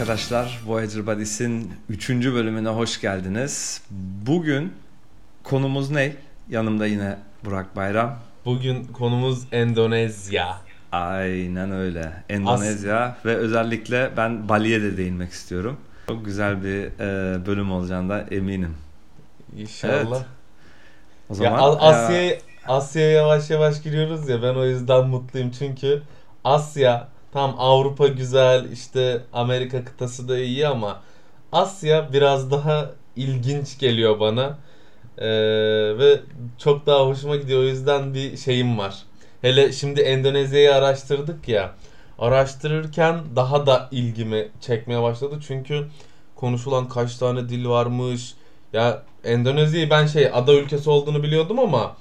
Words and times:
arkadaşlar. 0.00 0.60
Voyager 0.66 1.06
Bodies'in 1.06 1.72
3. 1.88 2.10
bölümüne 2.10 2.68
hoş 2.68 3.00
geldiniz. 3.00 3.82
Bugün 4.26 4.72
konumuz 5.42 5.90
ne? 5.90 6.12
Yanımda 6.48 6.86
yine 6.86 7.16
Burak 7.44 7.76
Bayram. 7.76 8.18
Bugün 8.44 8.84
konumuz 8.84 9.46
Endonezya. 9.52 10.56
Aynen 10.92 11.70
öyle. 11.70 12.12
Endonezya 12.28 13.16
ve 13.24 13.36
özellikle 13.36 14.10
ben 14.16 14.48
Bali'ye 14.48 14.82
de 14.82 14.96
değinmek 14.96 15.32
istiyorum. 15.32 15.76
Çok 16.08 16.24
güzel 16.24 16.64
bir 16.64 16.84
e, 16.84 17.46
bölüm 17.46 17.72
olacağından 17.72 18.26
eminim. 18.30 18.74
İnşallah. 19.56 20.16
Evet. 20.16 20.26
O 21.28 21.34
zaman 21.34 21.50
ya, 21.50 21.64
Asya'ya 21.64 22.38
Asya'ya 22.68 23.10
yavaş 23.10 23.50
yavaş 23.50 23.82
giriyoruz 23.82 24.28
ya 24.28 24.42
ben 24.42 24.54
o 24.54 24.64
yüzden 24.64 25.06
mutluyum 25.06 25.50
çünkü 25.58 26.02
Asya 26.44 27.08
tam 27.32 27.54
Avrupa 27.58 28.06
güzel 28.06 28.72
işte 28.72 29.20
Amerika 29.32 29.84
kıtası 29.84 30.28
da 30.28 30.38
iyi 30.38 30.66
ama 30.66 31.02
Asya 31.52 32.12
biraz 32.12 32.50
daha 32.50 32.90
ilginç 33.16 33.78
geliyor 33.78 34.20
bana. 34.20 34.58
Ee, 35.18 35.28
ve 35.98 36.20
çok 36.58 36.86
daha 36.86 37.06
hoşuma 37.06 37.36
gidiyor 37.36 37.60
o 37.60 37.64
yüzden 37.64 38.14
bir 38.14 38.36
şeyim 38.36 38.78
var. 38.78 39.02
Hele 39.42 39.72
şimdi 39.72 40.00
Endonezya'yı 40.00 40.74
araştırdık 40.74 41.48
ya. 41.48 41.74
Araştırırken 42.18 43.20
daha 43.36 43.66
da 43.66 43.88
ilgimi 43.90 44.48
çekmeye 44.60 45.02
başladı. 45.02 45.38
Çünkü 45.46 45.86
konuşulan 46.36 46.88
kaç 46.88 47.16
tane 47.16 47.48
dil 47.48 47.66
varmış. 47.68 48.34
Ya 48.72 49.02
Endonezya'yı 49.24 49.90
ben 49.90 50.06
şey 50.06 50.30
ada 50.32 50.54
ülkesi 50.54 50.90
olduğunu 50.90 51.22
biliyordum 51.22 51.58
ama 51.58 51.96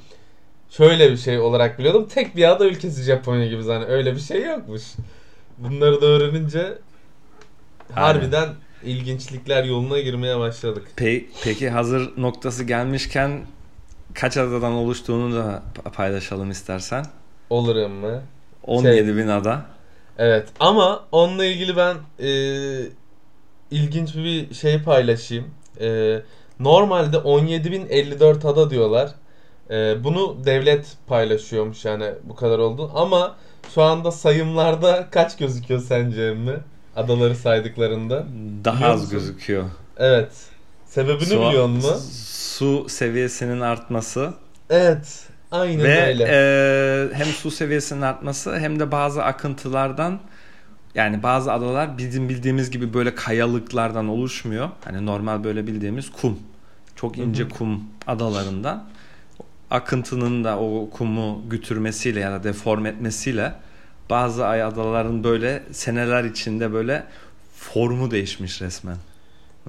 şöyle 0.69 1.11
bir 1.11 1.17
şey 1.17 1.39
olarak 1.39 1.79
biliyordum. 1.79 2.07
Tek 2.13 2.35
bir 2.35 2.51
ada 2.51 2.65
ülkesi 2.65 3.03
Japonya 3.03 3.47
gibi 3.47 3.63
zaten 3.63 3.89
öyle 3.89 4.15
bir 4.15 4.19
şey 4.19 4.43
yokmuş. 4.43 4.83
Bunları 5.59 6.01
da 6.01 6.05
öğrenince 6.05 6.77
harbiden 7.93 8.49
ilginçlikler 8.83 9.63
yoluna 9.63 9.99
girmeye 9.99 10.39
başladık. 10.39 10.87
Pe 10.95 11.21
peki 11.43 11.69
hazır 11.69 12.11
noktası 12.17 12.63
gelmişken 12.63 13.41
kaç 14.13 14.37
adadan 14.37 14.71
oluştuğunu 14.71 15.35
da 15.35 15.63
paylaşalım 15.93 16.51
istersen. 16.51 17.05
Olur 17.49 17.87
mı? 17.87 18.21
17 18.63 18.95
şey, 18.95 19.17
bin 19.17 19.27
ada. 19.27 19.65
Evet 20.17 20.47
ama 20.59 21.05
onunla 21.11 21.45
ilgili 21.45 21.77
ben 21.77 21.95
e, 22.19 22.29
ilginç 23.71 24.15
bir 24.15 24.53
şey 24.53 24.83
paylaşayım. 24.83 25.45
E, 25.81 26.19
normalde 26.59 27.17
17.054 27.17 28.47
ada 28.47 28.69
diyorlar. 28.69 29.11
E, 29.71 30.03
bunu 30.03 30.37
devlet 30.45 30.97
paylaşıyormuş 31.07 31.85
yani 31.85 32.05
bu 32.23 32.35
kadar 32.35 32.59
oldu. 32.59 32.91
Ama 32.95 33.35
şu 33.75 33.81
anda 33.81 34.11
sayımlarda 34.11 35.07
kaç 35.11 35.37
gözüküyor 35.37 35.81
sence 35.81 36.21
emmi? 36.21 36.57
Adaları 36.95 37.35
saydıklarında. 37.35 38.25
Daha 38.65 38.85
az 38.85 39.09
gözüküyor. 39.09 39.63
Evet. 39.97 40.31
Sebebini 40.85 41.25
su, 41.25 41.41
biliyor 41.41 41.67
musun? 41.67 41.97
Su 42.21 42.89
seviyesinin 42.89 43.59
artması. 43.59 44.33
Evet. 44.69 45.27
Aynen 45.51 45.83
Ve, 45.83 46.05
öyle. 46.05 46.23
E, 46.29 47.13
hem 47.13 47.25
su 47.27 47.51
seviyesinin 47.51 48.01
artması 48.01 48.59
hem 48.59 48.79
de 48.79 48.91
bazı 48.91 49.23
akıntılardan 49.23 50.19
yani 50.95 51.23
bazı 51.23 51.53
adalar 51.53 51.97
bizim 51.97 52.29
bildiğimiz 52.29 52.71
gibi 52.71 52.93
böyle 52.93 53.15
kayalıklardan 53.15 54.07
oluşmuyor. 54.07 54.69
Hani 54.85 55.05
normal 55.05 55.43
böyle 55.43 55.67
bildiğimiz 55.67 56.11
kum. 56.11 56.39
Çok 56.95 57.17
ince 57.17 57.43
Hı-hı. 57.43 57.49
kum 57.49 57.83
adalarından 58.07 58.89
akıntının 59.71 60.43
da 60.43 60.59
o 60.59 60.89
kumu 60.89 61.41
götürmesiyle 61.49 62.19
ya 62.19 62.31
da 62.31 62.43
deform 62.43 62.85
etmesiyle 62.85 63.53
bazı 64.09 64.45
ay 64.45 64.63
adaların 64.63 65.23
böyle 65.23 65.63
seneler 65.71 66.23
içinde 66.23 66.73
böyle 66.73 67.03
formu 67.55 68.11
değişmiş 68.11 68.61
resmen. 68.61 68.97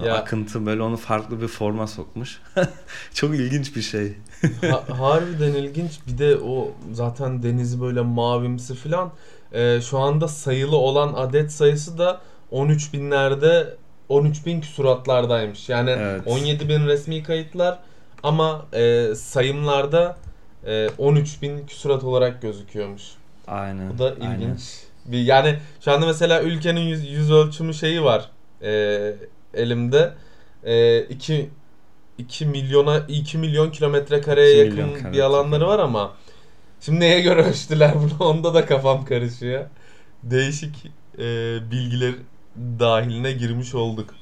Ya. 0.05 0.15
Akıntı 0.15 0.67
böyle 0.67 0.83
onu 0.83 0.97
farklı 0.97 1.43
bir 1.43 1.49
forma 1.49 1.87
sokmuş. 1.87 2.43
Çok 3.15 3.35
ilginç 3.35 3.77
bir 3.77 3.83
şey. 3.83 4.13
ha, 4.71 4.85
harbiden 4.99 5.53
ilginç. 5.53 5.99
Bir 6.07 6.19
de 6.19 6.37
o 6.37 6.73
zaten 6.93 7.43
denizi 7.43 7.81
böyle 7.81 8.01
mavimsi 8.01 8.75
falan. 8.75 9.13
Ee, 9.53 9.81
şu 9.91 9.99
anda 9.99 10.29
sayılı 10.29 10.77
olan 10.77 11.13
adet 11.17 11.53
sayısı 11.53 11.99
da 11.99 12.21
13 12.51 12.93
binlerde 12.93 13.77
13 14.09 14.47
bin 14.47 14.61
küsuratlardaymış. 14.61 15.69
Yani 15.69 15.91
evet. 15.91 16.23
17 16.27 16.69
bin 16.69 16.87
resmi 16.87 17.23
kayıtlar 17.23 17.79
ama 18.23 18.67
e, 18.73 19.15
sayımlarda 19.15 20.17
e, 20.67 20.89
13 20.99 21.43
bin 21.43 21.67
küsurat 21.67 22.05
olarak 22.05 22.43
gözüküyormuş. 22.43 23.03
Aynen. 23.47 23.91
Bu 23.91 23.99
da 23.99 24.11
ilginç. 24.11 24.25
Aynen. 24.31 24.57
Bir, 25.07 25.19
yani 25.19 25.59
şu 25.81 25.93
anda 25.93 26.07
mesela 26.07 26.43
ülkenin 26.43 26.81
yüz, 26.81 27.11
yüz 27.11 27.31
ölçümü 27.31 27.75
şeyi 27.75 28.03
var 28.03 28.31
e, 28.63 29.15
elimde. 29.55 30.15
E, 30.65 31.01
2 31.03 31.51
2 32.19 32.47
milyona 32.47 32.99
2 33.09 33.39
milyon 33.39 33.71
kilometre 33.71 34.21
kareye 34.21 34.57
yakın 34.57 34.89
milyon 34.89 35.13
bir 35.13 35.21
alanları 35.21 35.67
var 35.67 35.79
ama 35.79 36.13
şimdi 36.81 37.01
neye 37.01 37.21
göre 37.21 37.43
ölçtüler 37.43 37.95
bunu 37.95 38.29
onda 38.29 38.55
da 38.55 38.67
kafam 38.67 39.05
karışıyor. 39.05 39.65
Değişik 40.23 40.87
e, 41.19 41.25
bilgiler 41.71 42.15
dahiline 42.57 43.33
girmiş 43.33 43.75
olduk. 43.75 44.15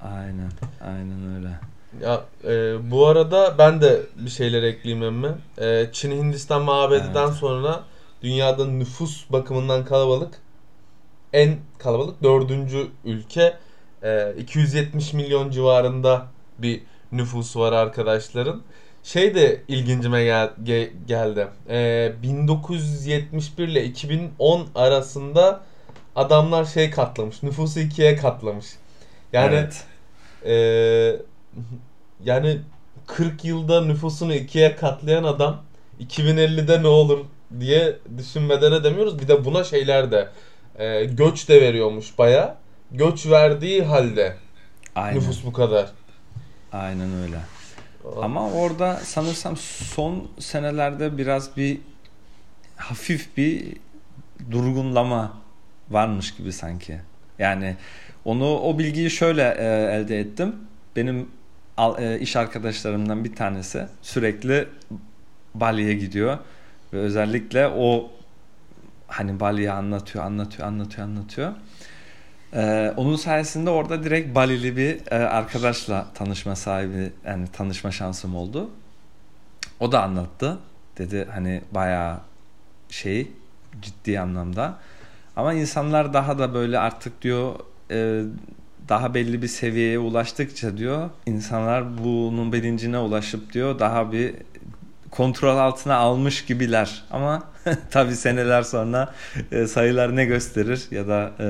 Aynen. 0.00 0.50
Aynen 0.80 1.36
öyle. 1.36 1.58
Ya 2.02 2.24
e, 2.44 2.76
bu 2.90 3.06
arada 3.06 3.58
ben 3.58 3.80
de 3.80 4.02
bir 4.16 4.30
şeyler 4.30 4.62
ekleyeyim 4.62 5.04
emme. 5.04 5.28
E, 5.58 5.86
Çin 5.92 6.10
Hindistan 6.10 6.62
mabedinden 6.62 7.26
evet. 7.26 7.34
sonra 7.34 7.84
dünyada 8.22 8.66
nüfus 8.66 9.30
bakımından 9.30 9.84
kalabalık 9.84 10.40
en 11.32 11.56
kalabalık 11.78 12.22
dördüncü 12.22 12.86
ülke. 13.04 13.54
E, 14.02 14.34
270 14.38 15.12
milyon 15.12 15.50
civarında 15.50 16.26
bir 16.58 16.82
nüfusu 17.12 17.60
var 17.60 17.72
arkadaşların. 17.72 18.62
Şey 19.02 19.34
de 19.34 19.62
ilgincime 19.68 20.24
gel, 20.24 20.50
ge, 20.62 20.92
geldi. 21.06 21.48
E, 21.68 22.12
1971 22.22 23.68
ile 23.68 23.84
2010 23.84 24.66
arasında 24.74 25.60
adamlar 26.16 26.64
şey 26.64 26.90
katlamış. 26.90 27.42
Nüfusu 27.42 27.80
ikiye 27.80 28.16
katlamış. 28.16 28.66
Yani 29.32 29.54
evet. 29.54 29.84
e, 30.46 31.33
yani 32.24 32.60
40 33.06 33.44
yılda 33.44 33.80
nüfusunu 33.84 34.34
ikiye 34.34 34.76
katlayan 34.76 35.24
adam 35.24 35.62
2050'de 36.00 36.82
ne 36.82 36.86
olur 36.86 37.24
diye 37.60 37.96
düşünmeden 38.18 38.72
edemiyoruz. 38.72 39.18
Bir 39.18 39.28
de 39.28 39.44
buna 39.44 39.64
şeyler 39.64 40.10
de 40.10 40.28
e, 40.78 41.04
göç 41.04 41.48
de 41.48 41.60
veriyormuş 41.60 42.18
baya. 42.18 42.56
Göç 42.90 43.26
verdiği 43.26 43.82
halde 43.82 44.36
Aynen. 44.94 45.16
nüfus 45.16 45.44
bu 45.44 45.52
kadar. 45.52 45.92
Aynen 46.72 47.22
öyle. 47.22 47.38
Ama 48.22 48.50
orada 48.50 48.96
sanırsam 48.96 49.56
son 49.56 50.28
senelerde 50.38 51.18
biraz 51.18 51.56
bir 51.56 51.78
hafif 52.76 53.36
bir 53.36 53.76
durgunlama 54.50 55.32
varmış 55.90 56.34
gibi 56.34 56.52
sanki. 56.52 57.00
Yani 57.38 57.76
onu 58.24 58.58
o 58.58 58.78
bilgiyi 58.78 59.10
şöyle 59.10 59.42
e, 59.42 59.96
elde 59.96 60.20
ettim. 60.20 60.54
Benim 60.96 61.28
iş 62.20 62.36
arkadaşlarımdan 62.36 63.24
bir 63.24 63.34
tanesi 63.34 63.86
sürekli 64.02 64.68
Bali'ye 65.54 65.94
gidiyor 65.94 66.38
ve 66.92 66.98
özellikle 66.98 67.68
o 67.68 68.10
hani 69.06 69.40
Bali'yi 69.40 69.70
anlatıyor, 69.70 70.24
anlatıyor, 70.24 70.68
anlatıyor, 70.68 71.06
anlatıyor. 71.06 71.52
Ee, 72.54 72.94
onun 72.96 73.16
sayesinde 73.16 73.70
orada 73.70 74.04
direkt 74.04 74.34
Balili 74.34 74.76
bir 74.76 75.12
e, 75.12 75.14
arkadaşla 75.14 76.06
tanışma 76.14 76.56
sahibi 76.56 77.12
yani 77.26 77.48
tanışma 77.52 77.90
şansım 77.90 78.36
oldu. 78.36 78.70
O 79.80 79.92
da 79.92 80.02
anlattı. 80.02 80.58
Dedi 80.98 81.28
hani 81.32 81.62
bayağı 81.70 82.20
şey 82.88 83.32
ciddi 83.82 84.20
anlamda. 84.20 84.78
Ama 85.36 85.52
insanlar 85.54 86.14
daha 86.14 86.38
da 86.38 86.54
böyle 86.54 86.78
artık 86.78 87.22
diyor 87.22 87.54
e, 87.90 88.22
daha 88.88 89.14
belli 89.14 89.42
bir 89.42 89.48
seviyeye 89.48 89.98
ulaştıkça 89.98 90.76
diyor 90.76 91.10
insanlar 91.26 92.04
bunun 92.04 92.52
bilincine 92.52 92.98
ulaşıp 92.98 93.52
diyor 93.52 93.78
daha 93.78 94.12
bir 94.12 94.34
kontrol 95.10 95.56
altına 95.56 95.96
almış 95.96 96.44
gibiler 96.44 97.04
ama 97.10 97.42
tabi 97.90 98.16
seneler 98.16 98.62
sonra 98.62 99.14
e, 99.52 99.66
sayılar 99.66 100.16
ne 100.16 100.24
gösterir 100.24 100.82
ya 100.90 101.08
da 101.08 101.30
e, 101.40 101.46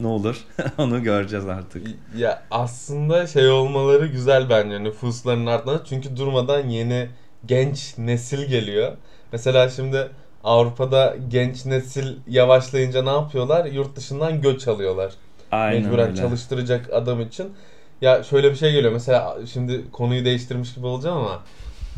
ne 0.00 0.06
olur 0.06 0.36
onu 0.78 1.02
göreceğiz 1.02 1.46
artık. 1.46 1.86
Ya 2.16 2.42
aslında 2.50 3.26
şey 3.26 3.48
olmaları 3.48 4.06
güzel 4.06 4.50
bence 4.50 4.84
nüfusların 4.84 5.46
artması 5.46 5.84
çünkü 5.88 6.16
durmadan 6.16 6.68
yeni 6.68 7.08
genç 7.46 7.98
nesil 7.98 8.44
geliyor. 8.48 8.92
Mesela 9.32 9.68
şimdi 9.68 10.08
Avrupa'da 10.44 11.16
genç 11.28 11.66
nesil 11.66 12.16
yavaşlayınca 12.28 13.02
ne 13.02 13.10
yapıyorlar? 13.10 13.64
Yurt 13.64 13.96
dışından 13.96 14.40
göç 14.40 14.68
alıyorlar. 14.68 15.12
Aynen 15.56 15.82
mecburen 15.82 16.06
öyle. 16.06 16.16
çalıştıracak 16.16 16.92
adam 16.92 17.20
için. 17.20 17.52
Ya 18.00 18.22
şöyle 18.22 18.50
bir 18.50 18.56
şey 18.56 18.72
geliyor. 18.72 18.92
Mesela 18.92 19.36
şimdi 19.52 19.90
konuyu 19.92 20.24
değiştirmiş 20.24 20.74
gibi 20.74 20.86
olacağım 20.86 21.18
ama 21.18 21.42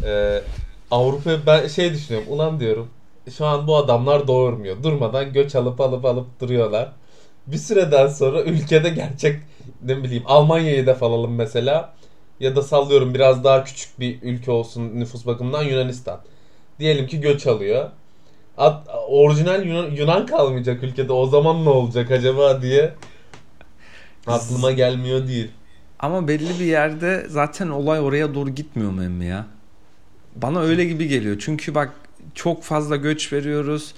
e, 0.05 0.41
Avrupa 0.91 1.31
ben 1.47 1.69
şey 1.69 1.93
düşünüyorum. 1.93 2.33
Ulan 2.33 2.61
diyorum 2.61 2.89
şu 3.37 3.47
an 3.47 3.67
bu 3.67 3.77
adamlar 3.77 4.29
doğurmuyor. 4.29 4.83
Durmadan 4.83 5.33
göç 5.33 5.55
alıp 5.55 5.81
alıp 5.81 6.05
alıp 6.05 6.41
duruyorlar. 6.41 6.93
bir 7.47 7.57
süreden 7.57 8.07
sonra 8.09 8.43
ülkede 8.43 8.89
gerçek 8.89 9.41
ne 9.83 10.03
bileyim 10.03 10.23
Almanya'yı 10.27 10.87
da 10.87 10.95
falalım 10.95 11.35
mesela 11.35 11.95
ya 12.41 12.57
da 12.57 12.63
sallıyorum 12.63 13.15
biraz 13.15 13.45
daha 13.45 13.65
küçük 13.65 14.01
bir 14.01 14.23
ülke 14.23 14.51
olsun 14.51 15.01
nüfus 15.01 15.27
bakımından 15.27 15.63
Yunanistan. 15.63 16.21
Diyelim 16.79 17.07
ki 17.07 17.21
göç 17.21 17.47
alıyor. 17.47 17.91
At, 18.59 18.89
orijinal 19.09 19.67
Yunan, 19.67 19.91
Yunan 19.91 20.27
kalmayacak 20.27 20.83
ülkede 20.83 21.13
o 21.13 21.27
zaman 21.27 21.65
ne 21.65 21.69
olacak 21.69 22.11
acaba 22.11 22.63
diye 22.63 22.95
aklıma 24.29 24.73
gelmiyor 24.73 25.29
değil. 25.29 25.51
Ama 25.99 26.29
belli 26.29 26.61
bir 26.61 26.65
yerde 26.65 27.27
zaten 27.29 27.69
olay 27.69 28.01
oraya 28.01 28.35
doğru 28.35 28.51
gitmiyor 28.51 28.91
mu 28.91 29.05
emmi 29.05 29.25
ya? 29.25 29.47
Bana 30.37 30.61
öyle 30.61 30.85
gibi 30.85 31.09
geliyor. 31.09 31.37
Çünkü 31.41 31.75
bak 31.75 31.93
çok 32.35 32.65
fazla 32.65 32.97
göç 32.97 33.33
veriyoruz. 33.33 33.95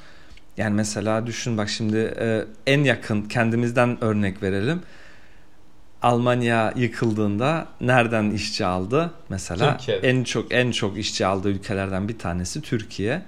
Yani 0.57 0.75
mesela 0.75 1.27
düşün 1.27 1.59
bak 1.59 1.69
şimdi 1.69 2.15
e, 2.21 2.45
en 2.67 2.85
yakın 2.85 3.23
kendimizden 3.23 4.05
örnek 4.05 4.43
verelim. 4.43 4.83
Almanya 6.03 6.73
yıkıldığında 6.77 7.67
nereden 7.81 8.31
işçi 8.31 8.67
aldı? 8.67 9.11
Mesela 9.29 9.77
Türkiye. 9.77 9.97
en 9.99 10.25
çok 10.25 10.55
en 10.55 10.71
çok 10.71 10.99
işçi 10.99 11.27
aldığı 11.27 11.49
ülkelerden 11.49 12.09
bir 12.09 12.19
tanesi 12.19 12.63
Türkiye. 12.63 13.23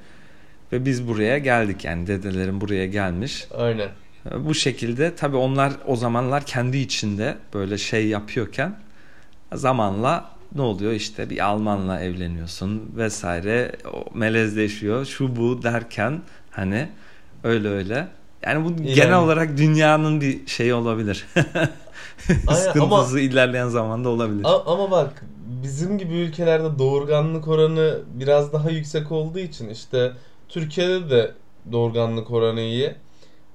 Ve 0.72 0.84
biz 0.84 1.08
buraya 1.08 1.38
geldik 1.38 1.84
yani 1.84 2.06
dedelerim 2.06 2.60
buraya 2.60 2.87
gelmiş. 2.87 3.46
Aynen. 3.56 3.88
Bu 4.38 4.54
şekilde 4.54 5.14
tabii 5.16 5.36
onlar 5.36 5.72
o 5.86 5.96
zamanlar 5.96 6.44
kendi 6.44 6.78
içinde 6.78 7.36
böyle 7.54 7.78
şey 7.78 8.06
yapıyorken 8.08 8.76
zamanla 9.54 10.30
ne 10.54 10.62
oluyor 10.62 10.92
işte 10.92 11.30
bir 11.30 11.44
Almanla 11.46 12.00
evleniyorsun 12.00 12.90
vesaire 12.96 13.72
melezleşiyor 14.14 15.04
şu 15.04 15.36
bu 15.36 15.62
derken 15.62 16.20
hani 16.50 16.88
öyle 17.44 17.69
öyle. 17.69 18.08
Yani 18.42 18.64
bu 18.64 18.70
Yani- 18.70 18.94
genel 18.94 19.19
olarak 19.19 19.56
dünyanın 19.56 20.20
bir 20.20 20.46
şeyi 20.46 20.74
olabilir. 20.74 21.26
Aynen, 22.28 22.60
Sıkıntısı 22.60 23.20
ilerleyen 23.20 23.69
zamanda 23.69 24.08
olabilir. 24.08 24.46
Ama 24.66 24.90
bak 24.90 25.24
bizim 25.62 25.98
gibi 25.98 26.14
ülkelerde 26.14 26.78
doğurganlık 26.78 27.48
oranı 27.48 27.98
biraz 28.14 28.52
daha 28.52 28.70
yüksek 28.70 29.12
olduğu 29.12 29.38
için 29.38 29.69
işte 29.69 30.12
Türkiye'de 30.48 31.10
de 31.10 31.32
doğurganlık 31.72 32.30
oranı 32.30 32.60
iyi. 32.60 32.94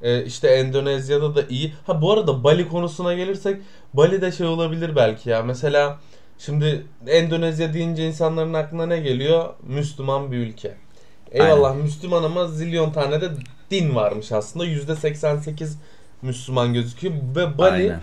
Ee, 0.02 0.26
işte 0.26 0.48
Endonezya'da 0.48 1.36
da 1.36 1.44
iyi. 1.50 1.74
Ha 1.88 2.02
bu 2.02 2.14
arada 2.14 2.44
Bali 2.44 2.68
konusuna 2.70 3.14
gelirsek 3.14 3.62
Bali'de 3.94 4.32
şey 4.32 4.48
olabilir 4.48 4.96
belki 4.96 5.30
ya. 5.30 5.44
Mesela 5.44 6.00
şimdi 6.38 6.86
Endonezya 7.08 7.74
deyince 7.74 8.08
insanların 8.08 8.54
aklına 8.54 8.86
ne 8.86 9.00
geliyor? 9.00 9.54
Müslüman 9.64 10.32
bir 10.32 10.38
ülke. 10.38 10.76
Eyvallah 11.32 11.76
Müslüman 11.76 12.24
ama 12.24 12.48
zilyon 12.48 12.92
tane 12.92 13.22
de 13.22 13.30
din 13.72 13.96
varmış 13.96 14.32
aslında. 14.32 14.66
%88 14.66 15.74
Müslüman 16.22 16.74
gözüküyor 16.74 17.14
ve 17.36 17.58
Bali 17.58 17.74
Aynen. 17.74 18.00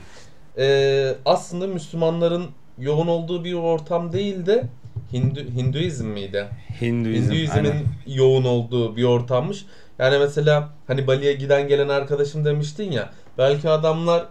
ee, 0.59 1.15
aslında 1.25 1.67
Müslümanların 1.67 2.47
yoğun 2.79 3.07
olduğu 3.07 3.45
bir 3.45 3.55
ortam 3.55 4.13
değil 4.13 4.47
de 4.47 4.69
Hindu, 5.13 5.41
Hinduizm 5.41 6.07
miydi? 6.07 6.47
Hinduizm. 6.81 7.33
Hinduizmin 7.33 7.65
aynen. 7.65 7.83
yoğun 8.07 8.45
olduğu 8.45 8.97
bir 8.97 9.05
ortammış. 9.05 9.65
Yani 9.99 10.19
mesela 10.19 10.69
hani 10.87 11.07
Bali'ye 11.07 11.33
giden 11.33 11.69
gelen 11.69 11.89
arkadaşım 11.89 12.45
demiştin 12.45 12.93
ya 12.93 13.13
belki 13.39 13.69
adamlar 13.71 14.27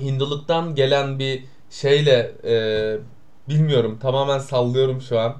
Hinduluktan 0.00 0.74
gelen 0.74 1.18
bir 1.18 1.44
şeyle 1.70 2.32
e, 2.44 2.54
bilmiyorum 3.48 3.98
tamamen 4.02 4.38
sallıyorum 4.38 5.00
şu 5.00 5.18
an. 5.20 5.36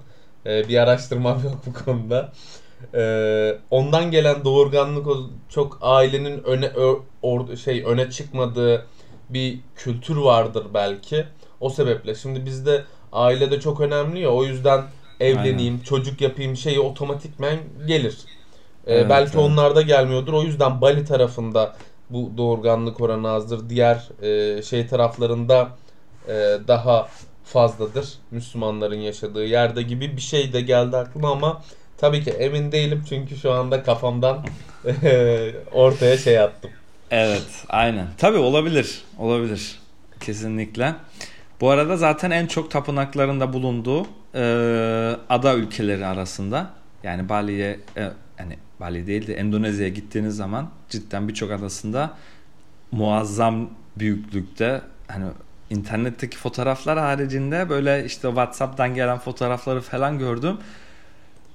E, 0.46 0.68
bir 0.68 0.76
araştırmam 0.78 1.44
yok 1.44 1.54
bu 1.66 1.84
konuda. 1.84 2.32
E, 2.94 3.58
ondan 3.70 4.10
gelen 4.10 4.44
doğurganlık 4.44 5.06
çok 5.48 5.78
ailenin 5.80 6.44
öne 6.44 6.66
ö- 6.66 6.98
or- 7.22 7.56
şey 7.56 7.84
öne 7.86 8.10
çıkmadığı 8.10 8.86
bir 9.30 9.60
kültür 9.74 10.16
vardır 10.16 10.66
belki. 10.74 11.26
O 11.60 11.70
sebeple 11.70 12.14
şimdi 12.14 12.46
bizde 12.46 12.84
ailede 13.12 13.60
çok 13.60 13.80
önemli 13.80 14.20
ya 14.20 14.30
o 14.30 14.44
yüzden 14.44 14.82
evleneyim, 15.20 15.82
çocuk 15.82 16.20
yapayım 16.20 16.56
şeyi 16.56 16.80
otomatikmen 16.80 17.58
gelir. 17.86 18.18
Ee, 18.86 18.94
Evet, 18.94 19.06
belki 19.10 19.38
evet. 19.38 19.50
onlarda 19.50 19.82
gelmiyordur. 19.82 20.32
O 20.32 20.42
yüzden 20.42 20.80
Bali 20.80 21.04
tarafında 21.04 21.76
bu 22.10 22.32
doğurganlık 22.36 23.00
oranı 23.00 23.30
azdır. 23.30 23.68
Diğer 23.68 24.08
e, 24.22 24.62
şey 24.62 24.86
taraflarında 24.86 25.68
e, 26.28 26.32
daha 26.68 27.08
fazladır. 27.44 28.08
Müslümanların 28.30 28.96
yaşadığı 29.00 29.44
yerde 29.44 29.82
gibi 29.82 30.16
bir 30.16 30.20
şey 30.22 30.52
de 30.52 30.60
geldi 30.60 30.96
aklıma 30.96 31.30
ama 31.30 31.62
tabii 31.98 32.24
ki 32.24 32.30
emin 32.30 32.72
değilim 32.72 33.04
çünkü 33.08 33.36
şu 33.36 33.52
anda 33.52 33.82
kafamdan 33.82 34.44
e, 35.02 35.50
ortaya 35.72 36.18
şey 36.18 36.38
attım. 36.38 36.70
Evet, 37.10 37.64
aynen. 37.68 38.06
Tabii 38.18 38.38
olabilir. 38.38 39.02
Olabilir. 39.18 39.78
Kesinlikle. 40.20 40.94
Bu 41.60 41.70
arada 41.70 41.96
zaten 41.96 42.30
en 42.30 42.46
çok 42.46 42.70
tapınaklarında 42.70 43.52
bulunduğu 43.52 44.06
e, 44.34 44.42
ada 45.28 45.54
ülkeleri 45.54 46.06
arasında 46.06 46.70
yani 47.02 47.28
Bali'ye 47.28 47.80
e, 47.96 48.02
yani 48.38 48.58
Bali 48.82 49.06
değil 49.06 49.26
de 49.26 49.34
Endonezya'ya 49.34 49.88
gittiğiniz 49.88 50.36
zaman 50.36 50.70
cidden 50.88 51.28
birçok 51.28 51.50
adasında 51.50 52.16
muazzam 52.92 53.70
büyüklükte 53.96 54.82
hani 55.08 55.24
internetteki 55.70 56.36
fotoğraflar 56.36 56.98
haricinde 56.98 57.68
böyle 57.68 58.04
işte 58.04 58.28
WhatsApp'tan 58.28 58.94
gelen 58.94 59.18
fotoğrafları 59.18 59.80
falan 59.80 60.18
gördüm. 60.18 60.56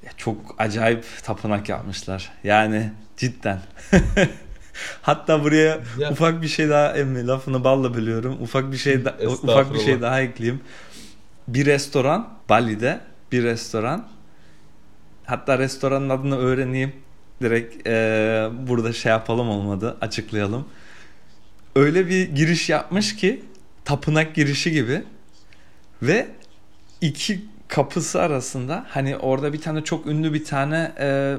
Ya 0.04 0.12
çok 0.18 0.56
acayip 0.58 1.06
tapınak 1.24 1.70
yapmışlar. 1.70 2.32
Yani 2.44 2.92
cidden. 3.18 3.60
Hatta 5.02 5.44
buraya 5.44 5.80
Ya- 6.00 6.12
ufak 6.12 6.42
bir 6.42 6.48
şey 6.48 6.70
daha 6.70 6.98
emmi 6.98 7.28
lafını 7.28 7.64
balla 7.64 7.94
bölüyorum. 7.94 8.42
Ufak 8.42 8.72
bir 8.72 8.78
şey 8.78 9.06
da, 9.06 9.18
ufak 9.28 9.74
bir 9.74 9.80
şey 9.80 10.02
daha 10.02 10.22
ekleyeyim. 10.22 10.62
Bir 11.48 11.66
restoran 11.66 12.30
Bali'de 12.50 13.00
bir 13.32 13.44
restoran. 13.44 14.08
Hatta 15.26 15.60
restoranın 15.60 16.10
adını 16.10 16.38
öğreneyim. 16.38 16.94
Direkt 17.42 17.88
eee, 17.88 18.50
burada 18.68 18.94
şey 18.94 19.10
yapalım 19.12 19.50
olmadı 19.50 19.98
açıklayalım. 20.02 20.66
Öyle 21.76 22.08
bir 22.08 22.30
giriş 22.36 22.70
yapmış 22.70 23.16
ki 23.16 23.42
tapınak 23.86 24.36
girişi 24.36 24.72
gibi 24.72 25.04
ve 26.02 26.28
iki 27.02 27.46
kapısı 27.68 28.22
arasında 28.22 28.86
hani 28.90 29.18
orada 29.18 29.54
bir 29.54 29.62
tane 29.62 29.84
çok 29.84 30.08
ünlü 30.08 30.34
bir 30.34 30.46
tane 30.46 30.92
e, 31.00 31.38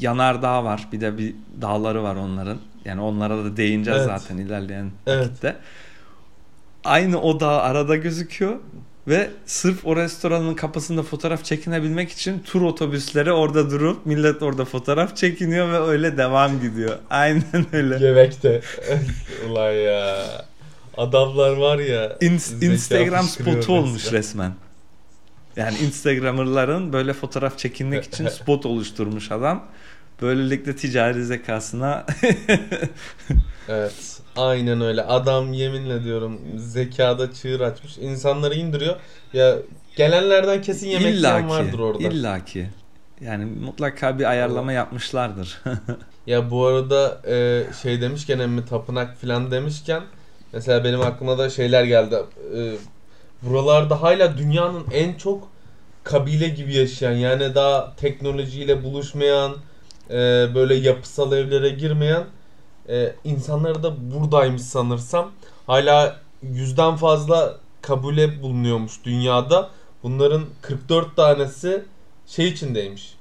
yanardağ 0.00 0.64
var. 0.64 0.88
Bir 0.92 1.00
de 1.00 1.18
bir 1.18 1.34
dağları 1.62 2.02
var 2.02 2.16
onların. 2.16 2.58
Yani 2.84 3.00
onlara 3.00 3.44
da 3.44 3.56
değineceğiz 3.56 4.00
Evet. 4.06 4.20
zaten 4.20 4.36
ilerleyen 4.38 4.90
Evet. 5.06 5.26
vakitte. 5.28 5.56
Aynı 6.84 7.20
o 7.20 7.40
dağ 7.40 7.60
arada 7.62 7.96
gözüküyor 7.96 8.56
ve 9.08 9.30
sırf 9.46 9.86
o 9.86 9.96
restoranın 9.96 10.54
kapısında 10.54 11.02
fotoğraf 11.02 11.44
çekinebilmek 11.44 12.10
için 12.12 12.38
tur 12.38 12.62
otobüsleri 12.62 13.32
orada 13.32 13.70
durup 13.70 14.06
millet 14.06 14.42
orada 14.42 14.64
fotoğraf 14.64 15.16
çekiniyor 15.16 15.72
ve 15.72 15.78
öyle 15.78 16.16
devam 16.16 16.60
gidiyor. 16.60 16.98
Aynen 17.10 17.66
öyle. 17.72 18.06
Yemekte. 18.06 18.60
Ulan 19.48 19.72
ya. 19.72 20.26
Adamlar 20.96 21.56
var 21.56 21.78
ya. 21.78 22.16
İn- 22.20 22.64
Instagram 22.70 23.24
spotu 23.24 23.72
olmuş 23.72 24.04
resmen. 24.04 24.18
resmen. 24.18 24.52
Yani 25.56 25.78
Instagrammerların 25.78 26.92
böyle 26.92 27.12
fotoğraf 27.12 27.58
çekinmek 27.58 28.04
için 28.04 28.28
spot 28.38 28.66
oluşturmuş 28.66 29.30
adam. 29.32 29.66
Böylelikle 30.22 30.76
ticari 30.76 31.24
zekasına 31.24 32.06
Evet. 33.68 34.09
Aynen 34.36 34.80
öyle. 34.80 35.02
Adam 35.02 35.52
yeminle 35.52 36.04
diyorum 36.04 36.40
zekada 36.56 37.32
çığır 37.32 37.60
açmış. 37.60 37.98
İnsanları 37.98 38.54
indiriyor. 38.54 38.96
Ya 39.32 39.56
gelenlerden 39.96 40.62
kesin 40.62 40.88
yemek 40.88 41.14
yiyen 41.14 41.48
vardır 41.48 41.78
orada. 41.78 42.02
illaki. 42.02 42.70
Yani 43.20 43.44
mutlaka 43.44 44.18
bir 44.18 44.24
ayarlama 44.24 44.72
yapmışlardır. 44.72 45.62
Ya 46.26 46.50
bu 46.50 46.66
arada 46.66 47.20
e, 47.28 47.64
şey 47.82 48.00
demişken 48.00 48.38
emmi 48.38 48.64
tapınak 48.64 49.16
falan 49.16 49.50
demişken 49.50 50.02
mesela 50.52 50.84
benim 50.84 51.00
aklıma 51.00 51.38
da 51.38 51.50
şeyler 51.50 51.84
geldi. 51.84 52.16
E, 52.56 52.74
buralarda 53.42 54.02
hala 54.02 54.38
dünyanın 54.38 54.84
en 54.92 55.14
çok 55.14 55.48
kabile 56.04 56.48
gibi 56.48 56.74
yaşayan 56.74 57.12
yani 57.12 57.54
daha 57.54 57.96
teknolojiyle 57.96 58.84
buluşmayan 58.84 59.56
e, 60.10 60.14
böyle 60.54 60.74
yapısal 60.74 61.32
evlere 61.32 61.68
girmeyen 61.68 62.24
e, 62.90 63.14
insanları 63.24 63.82
da 63.82 64.10
buradaymış 64.14 64.62
sanırsam. 64.62 65.30
Hala 65.66 66.16
yüzden 66.42 66.96
fazla 66.96 67.56
kabile 67.82 68.42
bulunuyormuş 68.42 69.04
dünyada. 69.04 69.70
Bunların 70.02 70.42
44 70.62 71.16
tanesi 71.16 71.84
şey 72.26 72.48
içindeymiş. 72.48 73.14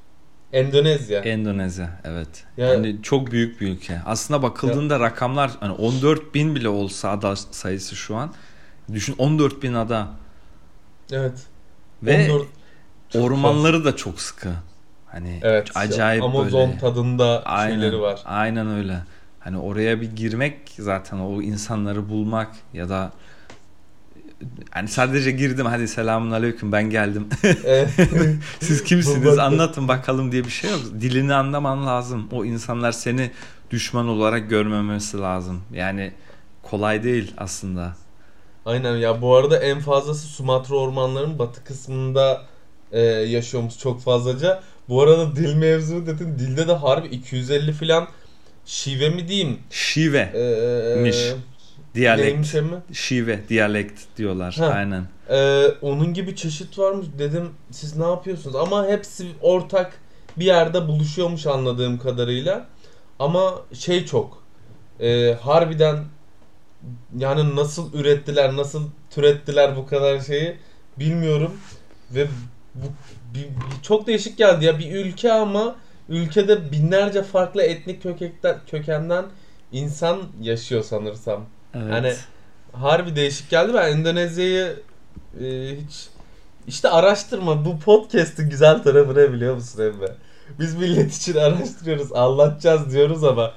Endonezya. 0.54 1.20
Endonezya 1.20 2.02
evet. 2.04 2.46
Ya- 2.58 2.68
yani 2.68 2.98
çok 3.04 3.32
büyük 3.32 3.62
bir 3.62 3.68
ülke. 3.68 4.02
Aslında 4.06 4.42
bakıldığında 4.44 5.00
rakamlar 5.00 5.52
hani 5.60 5.74
14 5.74 6.36
bin 6.36 6.56
bile 6.56 6.70
olsa 6.70 7.10
ada 7.10 7.36
sayısı 7.36 7.96
şu 7.96 8.16
an. 8.16 8.34
Düşün 8.94 9.16
14 9.18 9.64
bin 9.64 9.74
ada. 9.74 10.08
Evet. 11.12 11.40
Ve 12.04 12.32
14 12.32 12.48
çok 13.10 13.24
ormanları 13.24 13.86
da 13.86 13.96
çok 13.96 14.22
sıkı. 14.22 14.50
Hani 15.06 15.40
Evet. 15.44 15.72
acayip 15.76 16.24
Amazon 16.24 16.70
böyle. 16.70 16.80
tadında 16.80 17.44
Aynen, 17.46 17.76
şeyleri 17.76 18.02
var. 18.02 18.22
Aynen 18.26 18.68
öyle. 18.70 19.00
Hani 19.40 19.58
oraya 19.58 20.02
bir 20.02 20.12
girmek 20.16 20.58
zaten 20.80 21.18
o 21.18 21.42
insanları 21.42 22.10
bulmak 22.10 22.52
ya 22.74 22.90
da 22.90 23.12
hani 24.72 24.88
sadece 24.88 25.32
girdim 25.32 25.66
hadi 25.66 25.88
selamun 25.88 26.32
aleyküm 26.32 26.72
ben 26.72 26.90
geldim. 26.90 27.28
Siz 28.60 28.84
kimsiniz 28.84 29.38
anlatın 29.38 29.88
bakalım 29.88 30.32
diye 30.32 30.44
bir 30.44 30.50
şey 30.50 30.72
yok. 30.72 30.80
Dilini 31.02 31.34
anlaman 31.34 31.88
lazım. 31.88 32.28
O 32.32 32.46
insanlar 32.46 32.92
seni 32.92 33.32
düşman 33.72 34.08
olarak 34.08 34.50
görmemesi 34.50 35.18
lazım. 35.18 35.62
Yani 35.74 36.12
kolay 36.64 37.04
değil 37.04 37.34
aslında. 37.38 37.96
Aynen 38.66 38.96
ya 38.96 39.22
bu 39.22 39.36
arada 39.36 39.58
en 39.58 39.80
fazlası 39.80 40.28
Sumatra 40.28 40.76
ormanlarının 40.76 41.40
batı 41.40 41.64
kısmında 41.64 42.42
e, 42.92 43.02
yaşıyormuş 43.02 43.78
çok 43.78 44.02
fazlaca. 44.02 44.64
Bu 44.90 45.02
arada 45.02 45.36
dil 45.36 45.56
mevzu 45.56 46.06
dedin. 46.06 46.40
Dilde 46.40 46.68
de 46.68 46.74
harbi 46.74 47.08
250 47.08 47.74
filan 47.74 48.08
şive 48.70 49.10
mi 49.10 49.28
diyeyim? 49.28 49.60
Şive. 49.70 50.32
Ee, 50.36 51.02
Miş. 51.02 51.18
Diyalekt. 51.96 52.28
Neymiş 52.28 52.56
emmi? 52.56 52.76
Şive, 52.94 53.40
diyalekt 53.50 54.02
diyorlar. 54.18 54.56
Ha. 54.56 54.66
Aynen. 54.66 55.04
Ee, 55.30 55.68
onun 55.82 56.14
gibi 56.14 56.36
çeşit 56.36 56.80
varmış. 56.80 57.08
Dedim 57.20 57.50
siz 57.72 57.98
ne 57.98 58.04
yapıyorsunuz? 58.06 58.56
Ama 58.56 58.88
hepsi 58.88 59.28
ortak 59.42 59.94
bir 60.38 60.46
yerde 60.46 60.88
buluşuyormuş 60.88 61.48
anladığım 61.48 61.98
kadarıyla. 62.00 62.66
Ama 63.20 63.62
şey 63.74 64.06
çok. 64.06 64.44
e, 65.00 65.34
harbiden 65.42 65.98
yani 67.18 67.56
nasıl 67.56 67.94
ürettiler, 67.94 68.56
nasıl 68.56 68.84
türettiler 69.10 69.76
bu 69.76 69.88
kadar 69.88 70.20
şeyi 70.20 70.58
bilmiyorum. 71.00 71.58
Ve 72.12 72.28
bu 72.76 72.86
bir- 73.34 73.48
çok 73.84 74.08
değişik 74.08 74.38
geldi 74.38 74.66
ya. 74.66 74.80
Bir 74.80 74.92
ülke 74.96 75.34
ama 75.34 75.76
ülkede 76.10 76.72
binlerce 76.72 77.24
farklı 77.24 77.62
etnik 77.62 78.04
kökekten, 78.04 78.58
kökenden 78.68 79.26
insan 79.72 80.20
yaşıyor 80.42 80.84
sanırsam. 80.84 81.46
Evet. 81.74 81.92
Hani 81.94 82.14
harbi 82.74 83.16
değişik 83.16 83.50
geldi. 83.50 83.74
Ben 83.74 83.92
Endonezya'yı 83.92 84.80
e, 85.42 85.76
hiç 85.76 86.08
işte 86.68 86.90
araştırma. 86.90 87.66
Bu 87.66 87.80
podcast'ın 87.80 88.50
güzel 88.50 88.84
tarafı 88.84 89.16
ne 89.16 89.34
biliyor 89.34 89.56
musun 89.56 89.82
Emre? 89.82 90.16
Biz 90.60 90.76
millet 90.76 91.16
için 91.16 91.36
araştırıyoruz, 91.36 92.14
anlatacağız 92.14 92.94
diyoruz 92.94 93.24
ama 93.24 93.52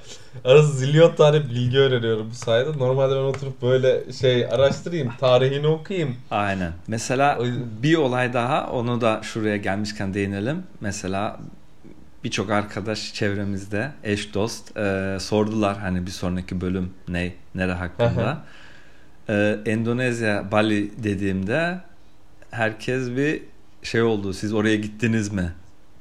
arası 0.45 0.73
zilyon 0.73 1.15
tane 1.15 1.49
bilgi 1.49 1.79
öğreniyorum 1.79 2.29
bu 2.31 2.35
sayede. 2.35 2.77
Normalde 2.77 3.15
ben 3.15 3.19
oturup 3.19 3.61
böyle 3.61 4.13
şey 4.13 4.45
araştırayım, 4.45 5.11
tarihini 5.19 5.67
okuyayım. 5.67 6.15
Aynen. 6.31 6.71
Mesela 6.87 7.39
bir 7.83 7.95
olay 7.95 8.33
daha 8.33 8.69
onu 8.71 9.01
da 9.01 9.21
şuraya 9.23 9.57
gelmişken 9.57 10.13
değinelim. 10.13 10.63
Mesela 10.81 11.39
birçok 12.23 12.49
arkadaş 12.49 13.13
çevremizde 13.13 13.91
eş 14.03 14.33
dost 14.33 14.77
e, 14.77 15.17
sordular 15.19 15.77
hani 15.77 16.05
bir 16.05 16.11
sonraki 16.11 16.61
bölüm 16.61 16.93
ne 17.07 17.33
nere 17.55 17.73
hakkında. 17.73 18.43
E, 19.29 19.59
Endonezya 19.65 20.51
Bali 20.51 21.03
dediğimde 21.03 21.81
herkes 22.51 23.09
bir 23.09 23.41
şey 23.83 24.01
oldu. 24.01 24.33
Siz 24.33 24.53
oraya 24.53 24.75
gittiniz 24.75 25.31
mi? 25.31 25.53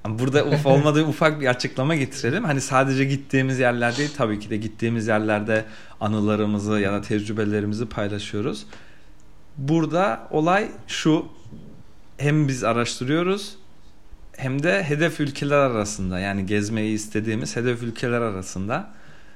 Burada 0.08 0.46
uf 0.46 0.66
olmadığı 0.66 1.04
ufak 1.04 1.40
bir 1.40 1.46
açıklama 1.46 1.96
getirelim. 1.96 2.44
Hani 2.44 2.60
sadece 2.60 3.04
gittiğimiz 3.04 3.58
yerler 3.58 3.96
değil 3.96 4.10
tabii 4.16 4.40
ki 4.40 4.50
de 4.50 4.56
gittiğimiz 4.56 5.06
yerlerde 5.06 5.64
anılarımızı 6.00 6.80
ya 6.80 6.92
da 6.92 7.00
tecrübelerimizi 7.00 7.86
paylaşıyoruz. 7.86 8.66
Burada 9.56 10.28
olay 10.30 10.68
şu. 10.86 11.26
Hem 12.18 12.48
biz 12.48 12.64
araştırıyoruz 12.64 13.56
hem 14.36 14.62
de 14.62 14.82
hedef 14.84 15.20
ülkeler 15.20 15.58
arasında 15.58 16.18
yani 16.18 16.46
gezmeyi 16.46 16.94
istediğimiz 16.94 17.56
hedef 17.56 17.82
ülkeler 17.82 18.20
arasında. 18.20 18.90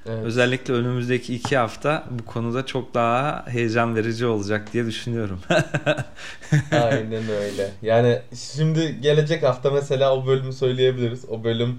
Evet. 0.09 0.25
Özellikle 0.25 0.75
önümüzdeki 0.75 1.35
iki 1.35 1.57
hafta 1.57 2.05
bu 2.11 2.25
konuda 2.25 2.67
çok 2.67 2.95
daha 2.95 3.45
heyecan 3.47 3.97
verici 3.97 4.26
olacak 4.26 4.73
diye 4.73 4.87
düşünüyorum. 4.87 5.41
Aynen 6.73 7.23
öyle. 7.43 7.71
Yani 7.83 8.19
şimdi 8.35 9.00
gelecek 9.00 9.43
hafta 9.43 9.71
mesela 9.71 10.17
o 10.17 10.26
bölümü 10.26 10.53
söyleyebiliriz. 10.53 11.25
O 11.29 11.45
bölüm 11.45 11.79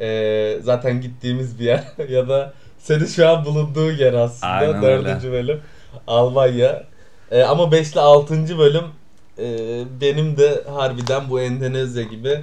e, 0.00 0.58
zaten 0.62 1.00
gittiğimiz 1.00 1.60
bir 1.60 1.64
yer 1.64 1.84
ya 2.08 2.28
da 2.28 2.52
senin 2.78 3.06
şu 3.06 3.28
an 3.28 3.44
bulunduğu 3.44 3.92
yer 3.92 4.14
aslında. 4.14 4.52
Aynen 4.52 4.82
Dördüncü 4.82 5.32
bölüm 5.32 5.60
Almanya. 6.06 6.84
E, 7.30 7.42
ama 7.42 7.72
5 7.72 7.92
ile 7.92 8.00
6. 8.00 8.58
bölüm 8.58 8.84
e, 9.42 9.84
benim 10.00 10.36
de 10.36 10.64
harbiden 10.70 11.30
bu 11.30 11.40
Endonezya 11.40 12.02
gibi 12.02 12.40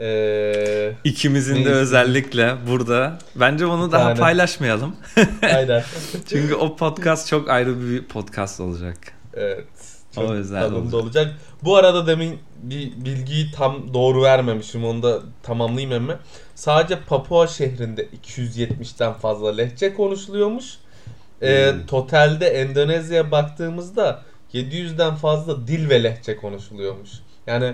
e, 0.00 0.92
İkimizin 1.04 1.54
de 1.54 1.58
Neyse. 1.58 1.70
özellikle 1.70 2.54
burada. 2.70 3.18
Bence 3.36 3.66
onu 3.66 3.92
daha 3.92 4.08
Yani. 4.08 4.18
paylaşmayalım. 4.18 4.96
aynen. 5.42 5.82
Çünkü 6.28 6.54
o 6.54 6.76
podcast 6.76 7.28
çok 7.28 7.50
ayrı 7.50 7.90
bir 7.90 8.02
podcast 8.04 8.60
olacak. 8.60 8.96
Evet. 9.34 9.66
O 10.16 10.20
Çok 10.20 10.30
özel 10.30 10.60
tadında 10.60 10.96
olacak. 10.96 11.34
Bu 11.62 11.76
arada 11.76 12.06
demin 12.06 12.38
bir 12.62 12.92
bilgiyi 13.04 13.52
tam 13.52 13.94
doğru 13.94 14.22
vermemişim. 14.22 14.84
Onu 14.84 15.02
da 15.02 15.20
tamamlayayım 15.42 15.90
hemen. 16.02 16.16
Sadece 16.54 16.98
Papua 17.00 17.46
şehrinde 17.46 18.06
270'ten 18.26 19.12
fazla 19.12 19.52
lehçe 19.56 19.94
konuşuluyormuş. 19.94 20.64
Ee, 21.42 21.72
Hmm. 21.72 21.86
totalde 21.86 22.46
Endonezya'ya 22.46 23.30
baktığımızda 23.30 24.22
700'den 24.54 25.14
fazla 25.14 25.66
dil 25.66 25.88
ve 25.88 26.02
lehçe 26.02 26.36
konuşuluyormuş. 26.36 27.10
Yani 27.46 27.72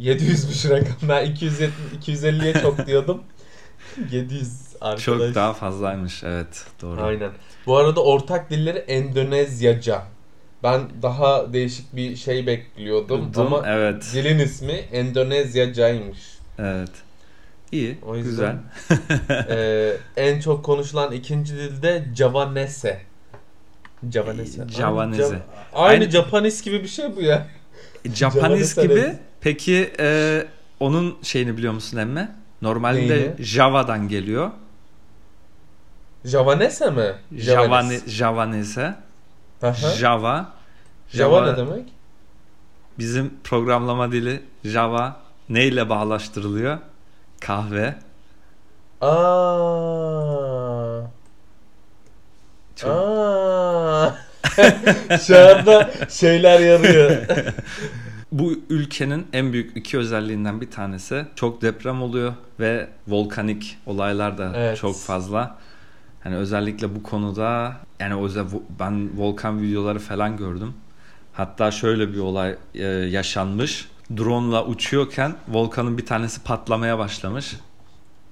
700'müş 0.00 0.70
rakam. 0.70 1.08
Ben 1.08 1.24
270 1.26 2.08
250'ye 2.08 2.52
çok 2.52 2.86
diyordum. 2.86 3.22
700 4.10 4.68
arkadaş. 4.80 5.04
Çok 5.04 5.20
daha 5.34 5.52
fazlaymış 5.52 6.24
evet 6.24 6.64
doğru. 6.82 7.02
Aynen. 7.02 7.30
Bu 7.66 7.76
arada 7.76 8.02
ortak 8.02 8.50
dilleri 8.50 8.78
Endonezyaca. 8.78 10.02
Ben 10.62 10.80
daha 11.02 11.52
değişik 11.52 11.96
bir 11.96 12.16
şey 12.16 12.46
bekliyordum 12.46 13.34
Dum, 13.34 13.46
ama 13.54 13.62
evet. 13.68 14.10
dilin 14.14 14.38
ismi 14.38 14.72
Endonezyacaymış. 14.72 16.18
Evet. 16.58 16.90
İyi, 17.72 17.98
O 18.06 18.16
yüzden- 18.16 18.62
güzel. 18.88 19.46
Ee, 19.50 19.96
en 20.16 20.40
çok 20.40 20.64
konuşulan 20.64 21.12
ikinci 21.12 21.54
dilde 21.56 22.04
Javanese. 22.16 23.00
Javanese. 24.12 24.68
Javanese. 24.68 25.22
Jav- 25.22 25.38
Aynı, 25.74 25.92
Aynı- 26.02 26.10
Japanis 26.10 26.62
gibi 26.62 26.82
bir 26.82 26.88
şey 26.88 27.16
bu 27.16 27.22
ya. 27.22 27.46
Japanese 28.14 28.40
Javanese 28.40 28.82
gibi. 28.82 29.18
Peki 29.40 29.92
e, 30.00 30.46
onun 30.80 31.18
şeyini 31.22 31.56
biliyor 31.56 31.72
musun 31.72 31.96
emme? 31.98 32.36
Normalde 32.62 32.98
Neyini? 33.00 33.32
Java'dan 33.38 34.08
geliyor. 34.08 34.50
Javanese 36.24 36.90
mi? 36.90 37.14
Javane, 37.36 38.00
Javanese. 38.06 38.94
Aha. 39.62 39.72
Java. 39.72 40.52
Java 41.08 41.50
ne 41.50 41.56
demek? 41.56 41.88
Bizim 42.98 43.34
programlama 43.44 44.12
dili 44.12 44.42
Java 44.64 45.16
neyle 45.48 45.88
bağlaştırılıyor? 45.88 46.78
Kahve. 47.40 47.94
Aa. 49.00 49.08
Çok- 52.76 52.90
Aa. 52.90 54.14
Şu 55.26 55.38
anda 55.38 55.90
şeyler 56.08 56.60
yarıyor. 56.60 57.26
Bu 58.32 58.60
ülkenin 58.68 59.26
en 59.32 59.52
büyük 59.52 59.76
iki 59.76 59.98
özelliğinden 59.98 60.60
bir 60.60 60.70
tanesi 60.70 61.26
çok 61.36 61.62
deprem 61.62 62.02
oluyor 62.02 62.32
ve 62.60 62.88
volkanik 63.08 63.78
olaylar 63.86 64.38
da 64.38 64.52
Evet. 64.56 64.78
çok 64.78 64.96
fazla. 64.96 65.56
Hani 66.20 66.36
özellikle 66.36 66.94
bu 66.94 67.02
konuda 67.02 67.76
yani 68.00 68.22
özel 68.22 68.44
ben 68.80 69.18
volkan 69.18 69.62
videoları 69.62 69.98
falan 69.98 70.36
gördüm. 70.36 70.74
Hatta 71.32 71.70
şöyle 71.70 72.12
bir 72.12 72.18
olay 72.18 72.56
e, 72.74 72.84
yaşanmış. 72.86 73.88
Drone'la 74.16 74.66
uçuyorken 74.66 75.34
volkanın 75.48 75.98
bir 75.98 76.06
tanesi 76.06 76.42
patlamaya 76.42 76.98
başlamış. 76.98 77.56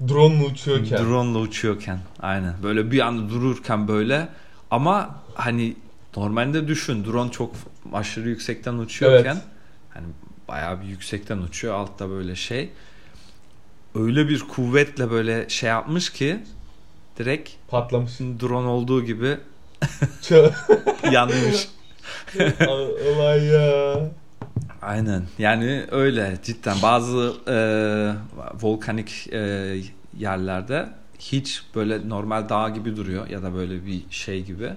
Drone 0.08 0.44
uçuyorken. 0.44 0.98
Drone'la 0.98 1.38
uçuyorken 1.38 1.98
aynen. 2.20 2.54
Böyle 2.62 2.90
bir 2.90 3.00
anda 3.00 3.30
dururken 3.30 3.88
böyle 3.88 4.28
ama 4.70 5.14
hani 5.34 5.76
normalde 6.16 6.68
düşün 6.68 7.04
drone 7.04 7.30
çok 7.30 7.54
aşırı 7.92 8.28
yüksekten 8.28 8.74
uçuyorken 8.74 9.32
Evet. 9.34 9.44
hani 9.94 10.06
bayağı 10.48 10.80
bir 10.82 10.86
yüksekten 10.86 11.38
uçuyor 11.38 11.74
altta 11.74 12.10
böyle 12.10 12.36
şey. 12.36 12.70
Öyle 13.94 14.28
bir 14.28 14.40
kuvvetle 14.40 15.10
böyle 15.10 15.48
şey 15.48 15.68
yapmış 15.70 16.10
ki 16.12 16.38
direkt 17.18 17.50
Patlamış. 17.68 18.20
drone 18.20 18.66
olduğu 18.66 19.04
gibi 19.04 19.36
yanmış. 21.12 21.68
Olay 23.16 23.44
ya. 23.44 23.96
Aynen. 24.82 25.22
Yani 25.38 25.84
öyle 25.90 26.38
cidden 26.42 26.76
bazı 26.82 27.34
e, 27.48 27.56
volkanik 28.62 29.28
e, 29.32 29.76
yerlerde 30.18 30.88
hiç 31.18 31.62
böyle 31.74 32.08
normal 32.08 32.48
dağ 32.48 32.68
gibi 32.68 32.96
duruyor 32.96 33.26
ya 33.26 33.42
da 33.42 33.54
böyle 33.54 33.86
bir 33.86 34.02
şey 34.10 34.42
gibi. 34.44 34.70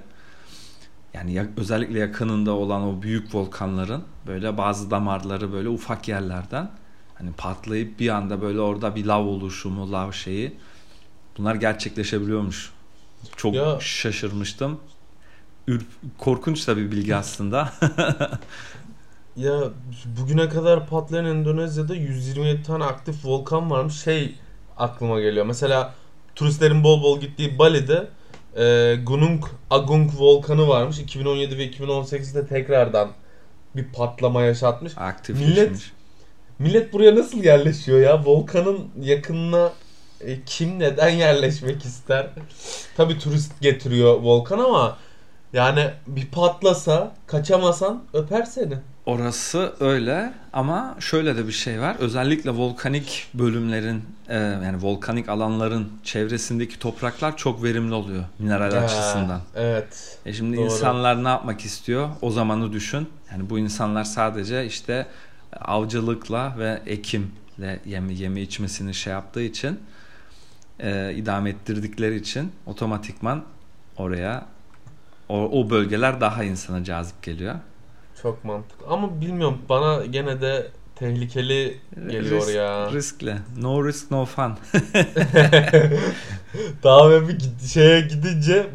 Yani 1.13 1.34
ya- 1.34 1.48
özellikle 1.58 2.00
yakınında 2.00 2.51
olan 2.51 2.82
o 2.84 3.01
büyük 3.01 3.36
volkanların 3.36 4.04
böyle 4.28 4.58
bazı 4.58 4.92
damarları 4.92 5.54
böyle 5.54 5.70
ufak 5.70 6.08
yerlerden 6.08 6.72
hani 7.16 7.32
patlayıp 7.34 8.00
bir 8.00 8.10
anda 8.10 8.42
böyle 8.42 8.60
orada 8.60 8.96
bir 8.96 9.06
lav 9.06 9.25
oluşumu, 9.25 9.92
lav 9.92 10.12
şeyi 10.12 10.58
bunlar 11.38 11.56
gerçekleşebiliyormuş. 11.56 12.72
Çok 13.38 13.56
Ya- 13.56 13.78
şaşırmıştım. 13.80 14.80
Ürp, 15.68 15.88
korkunç 16.18 16.68
da 16.68 16.78
bir 16.78 16.92
bilgi 16.92 17.16
aslında. 17.16 17.74
Ya 19.36 19.60
bugüne 20.06 20.50
kadar 20.50 20.88
patlayan 20.88 21.25
Endonezya'da 21.25 21.96
127 21.96 22.63
tane 22.63 22.84
aktif 22.84 23.25
volkan 23.25 23.70
varmış. 23.72 24.04
Şey 24.04 24.36
aklıma 24.78 25.20
geliyor. 25.20 25.46
Mesela 25.46 25.94
turistlerin 26.36 26.84
bol 26.84 27.04
bol 27.04 27.20
gittiği 27.22 27.60
Bali'de 27.60 28.08
e, 28.56 28.96
Gunung 29.03 29.44
Agung 29.70 30.12
volkanı 30.18 30.68
varmış. 30.68 31.00
2017 31.00 31.58
ve 31.58 31.68
2018'de 31.68 32.48
tekrardan 32.48 33.10
bir 33.75 33.84
patlama 33.94 34.41
yaşatmış. 34.41 34.94
Aktifleşmiş. 34.98 35.91
Millet 36.60 36.94
buraya 36.94 37.15
nasıl 37.15 37.44
yerleşiyor 37.44 38.00
ya? 38.00 38.25
Volkanın 38.25 38.89
yakınına 39.01 39.72
e, 40.22 40.41
kim 40.46 40.79
neden 40.79 41.10
yerleşmek 41.10 41.86
ister? 41.86 42.29
Tabi 42.98 43.20
turist 43.20 43.62
getiriyor 43.62 44.13
volkan 44.13 44.60
ama 44.60 44.98
yani 45.53 45.91
bir 46.08 46.25
patlasa 46.27 47.15
kaçamasan 47.27 48.03
öper 48.13 48.44
seni. 48.44 48.75
Orası 49.10 49.74
öyle 49.80 50.34
ama 50.54 50.96
şöyle 51.00 51.38
de 51.38 51.48
bir 51.48 51.51
şey 51.51 51.82
var. 51.82 51.96
Özellikle 52.00 52.51
volkanik 52.51 53.28
bölümlerin 53.34 54.04
e, 54.28 54.36
yani 54.38 54.78
volkanik 54.82 55.30
alanların 55.30 55.89
çevresindeki 56.04 56.80
topraklar 56.80 57.38
çok 57.38 57.63
verimli 57.63 57.94
oluyor 57.94 58.24
mineral 58.39 58.72
Ha, 58.72 58.80
açısından. 58.80 59.42
Evet. 59.56 60.18
E 60.25 60.34
şimdi 60.34 60.58
Doğru. 60.58 60.66
insanlar 60.66 61.24
ne 61.24 61.28
yapmak 61.28 61.62
istiyor? 61.62 62.10
O 62.22 62.32
zamanı 62.32 62.74
düşün. 62.74 63.10
Yani 63.32 63.50
bu 63.50 63.60
insanlar 63.60 64.04
sadece 64.04 64.66
işte 64.66 65.08
avcılıkla 65.60 66.56
ve 66.58 66.82
ekimle 66.86 67.80
yeme, 67.86 68.13
yeme 68.13 68.42
içmesini 68.42 68.94
şey 68.94 69.13
yaptığı 69.13 69.42
için 69.42 69.80
e, 70.80 71.13
idame 71.13 71.50
ettirdikleri 71.50 72.16
için 72.16 72.51
otomatikman 72.66 73.44
oraya 73.98 74.46
o, 75.30 75.62
o 75.62 75.70
bölgeler 75.70 76.22
daha 76.22 76.44
insana 76.44 76.84
cazip 76.84 77.24
geliyor. 77.24 77.56
Çok 78.21 78.45
mantıklı. 78.45 78.85
Ama 78.89 79.21
bilmiyorum 79.21 79.57
bana 79.69 80.05
gene 80.05 80.41
de 80.41 80.67
tehlikeli 80.95 81.77
geliyor 82.09 82.41
Risk- 82.41 82.51
ya. 82.57 82.91
Riskli. 82.91 83.35
No 83.57 83.85
risk 83.88 84.11
no 84.11 84.25
fun. 84.25 84.53
Daha 86.83 87.09
ve 87.11 87.27
bir 87.27 87.38
şeye 87.67 88.01
gidince 88.01 88.67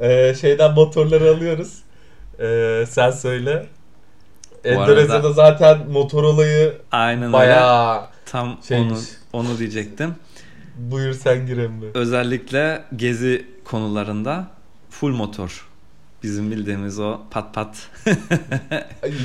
e, 0.00 0.34
şeyden 0.34 0.72
motorları 0.74 1.30
alıyoruz. 1.30 1.78
E, 2.40 2.84
sen 2.88 3.10
söyle. 3.10 3.66
Endonezya'da 4.64 5.32
zaten 5.32 5.90
motor 5.90 6.22
olayı 6.24 6.78
Aynen 6.92 7.22
öyle. 7.22 7.32
bayağı 7.32 8.06
Tam 8.26 8.58
şeymiş. 8.68 8.98
onu 9.32 9.48
onu 9.48 9.58
diyecektim. 9.58 10.14
buyur 10.78 11.12
sen 11.14 11.46
gir 11.46 11.56
emmi. 11.58 11.86
Özellikle 11.94 12.84
gezi 12.96 13.46
konularında 13.64 14.46
full 14.90 15.10
motor. 15.14 15.68
Bizim 16.22 16.50
bildiğimiz 16.50 16.98
o 17.00 17.20
pat 17.30 17.54
pat. 17.54 17.88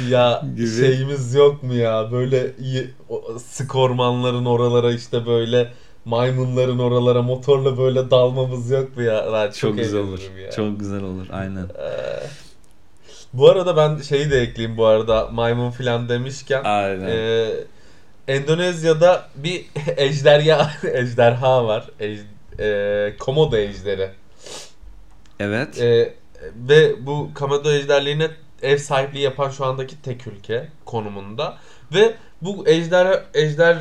Ya 0.10 0.42
Gibi. 0.56 0.68
şeyimiz 0.68 1.34
yok 1.34 1.63
mu 1.63 1.74
ya 1.74 2.12
böyle 2.12 2.51
iyi, 2.60 2.89
o, 3.10 3.39
sık 3.39 3.75
ormanların 3.75 4.46
oralara 4.46 4.92
işte 4.94 5.25
böyle 5.25 5.74
maymunların 6.06 6.80
oralara 6.80 7.22
motorla 7.22 7.77
böyle 7.77 8.12
dalmamız 8.12 8.70
yok 8.72 8.98
mu 8.98 9.04
ya? 9.04 9.25
Ben 9.34 9.51
Çok, 9.51 9.77
güzel 9.77 10.00
olur. 10.00 10.20
ya. 10.46 10.51
Çok 10.51 10.80
güzel 10.80 11.04
olur. 11.04 11.25
Aynen. 11.32 11.63
Ee, 11.63 12.24
bu 13.34 13.50
arada 13.50 13.77
ben 13.77 14.01
şeyi 14.01 14.32
de 14.32 14.42
ekleyeyim 14.42 14.77
bu 14.77 14.86
arada 14.86 15.27
maymun 15.32 15.72
filan 15.72 16.10
demişken. 16.10 16.63
Aynen. 16.63 17.08
Ee, 17.08 17.50
Endonezya'da 18.27 19.30
bir 19.36 19.66
ejderha 19.98 20.72
ejderha 20.94 21.66
var. 21.66 21.90
Ej, 22.00 22.20
e, 22.60 23.14
Komodo 23.20 23.57
ejderi. 23.57 24.10
evet. 25.40 25.81
Ee, 25.81 26.14
ve 26.56 27.06
bu 27.06 27.30
Komodo 27.36 27.72
ejderliğine 27.72 28.28
ev 28.62 28.78
sahipliği 28.78 29.20
yapan 29.22 29.50
şu 29.50 29.66
andaki 29.66 30.02
tek 30.02 30.28
ülke 30.28 30.68
konumunda. 30.86 31.58
Ve 31.94 32.14
bu 32.42 32.68
ejder 32.68 33.24
ejder 33.34 33.78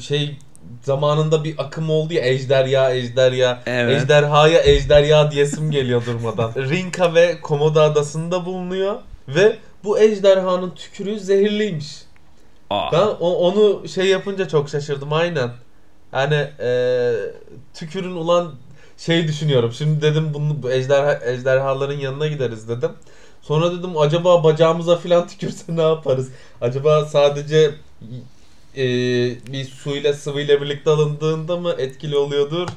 şey 0.00 0.36
zamanında 0.82 1.44
bir 1.44 1.54
akım 1.58 1.90
oldu 1.90 2.12
ya 2.14 2.24
ejderha 2.24 2.92
ejderha 2.92 3.62
Evet. 3.66 4.02
ejderhaya 4.02 4.62
ejderha 4.62 5.30
diyesim 5.30 5.70
geliyor 5.70 6.06
durmadan. 6.06 6.52
Rinka 6.56 7.14
ve 7.14 7.40
Komodo 7.40 7.80
adasında 7.80 8.46
bulunuyor 8.46 8.96
ve 9.28 9.56
bu 9.84 9.98
ejderhanın 9.98 10.70
tükürüğü 10.70 11.20
zehirliymiş. 11.20 12.02
Aa, 12.70 12.92
Ben 12.92 13.06
o- 13.20 13.34
onu 13.36 13.88
şey 13.88 14.06
yapınca 14.06 14.48
çok 14.48 14.68
şaşırdım 14.68 15.12
aynen. 15.12 15.50
Yani 16.12 16.48
eee 16.60 17.12
tükürün 17.74 18.14
ulan 18.14 18.54
şey 19.06 19.28
düşünüyorum. 19.28 19.72
Şimdi 19.72 20.02
dedim 20.02 20.34
bunu 20.34 20.62
bu 20.62 20.70
ejderha, 20.70 21.20
ejderhaların 21.24 21.98
yanına 21.98 22.26
gideriz 22.26 22.68
dedim. 22.68 22.90
Sonra 23.42 23.72
dedim 23.78 23.98
acaba 23.98 24.44
bacağımıza 24.44 24.96
filan 24.96 25.28
tükürse 25.28 25.62
ne 25.68 25.82
yaparız? 25.82 26.28
Acaba 26.60 27.04
sadece 27.04 27.70
eee, 28.74 29.38
bir 29.52 29.64
suyla 29.64 30.12
sıvıyla 30.12 30.60
birlikte 30.62 30.90
alındığında 30.90 31.56
mı 31.56 31.74
etkili 31.78 32.16
oluyordur? 32.16 32.68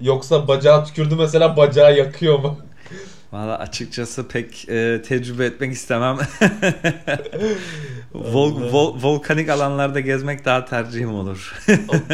Yoksa 0.00 0.48
bacağı 0.48 0.84
tükürdü 0.84 1.14
mesela 1.16 1.56
bacağı 1.56 1.96
yakıyor 1.96 2.38
mu? 2.38 2.58
Valla 3.32 3.58
açıkçası 3.58 4.28
pek 4.28 4.68
e, 4.68 5.02
tecrübe 5.08 5.44
etmek 5.46 5.72
istemem. 5.72 6.18
Vol, 8.14 8.52
vol- 8.72 9.02
volkanik 9.02 9.48
alanlarda 9.48 10.00
gezmek 10.00 10.44
daha 10.44 10.64
tercihim 10.64 11.14
olur. 11.14 11.54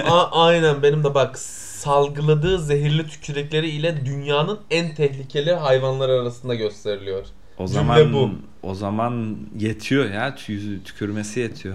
A- 0.05 0.45
aynen 0.47 0.83
benim 0.83 1.05
de 1.05 1.15
bak 1.15 1.38
salgıladığı 1.87 2.59
zehirli 2.59 3.07
tükürükleri 3.09 3.68
ile 3.71 4.07
dünyanın 4.07 4.59
en 4.71 4.95
tehlikeli 4.95 5.53
hayvanları 5.53 6.12
arasında 6.21 6.55
gösteriliyor. 6.55 7.27
O 7.59 7.66
Cümle 7.66 7.79
zaman 7.79 8.12
bu. 8.12 8.31
o 8.62 8.75
zaman 8.75 9.37
yetiyor 9.59 10.11
ya 10.11 10.29
tü- 10.29 10.83
tükürmesi 10.83 11.40
yetiyor. 11.40 11.75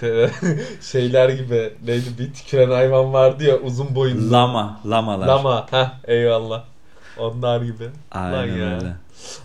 Şeyler 0.92 1.28
gibi 1.28 1.72
neydi 1.86 2.04
bir 2.18 2.32
tüküren 2.34 2.70
hayvan 2.70 3.12
vardı 3.12 3.44
ya 3.44 3.58
uzun 3.58 3.94
boyunlu. 3.94 4.32
Lama, 4.32 4.80
lamalar. 4.86 5.26
Lama. 5.26 5.66
Heh, 5.70 5.90
eyvallah. 6.04 6.64
Onlar 7.18 7.62
gibi. 7.62 7.88
Aynen 8.10 8.32
Lan 8.32 8.46
ya. 8.58 8.74
öyle. 8.74 8.92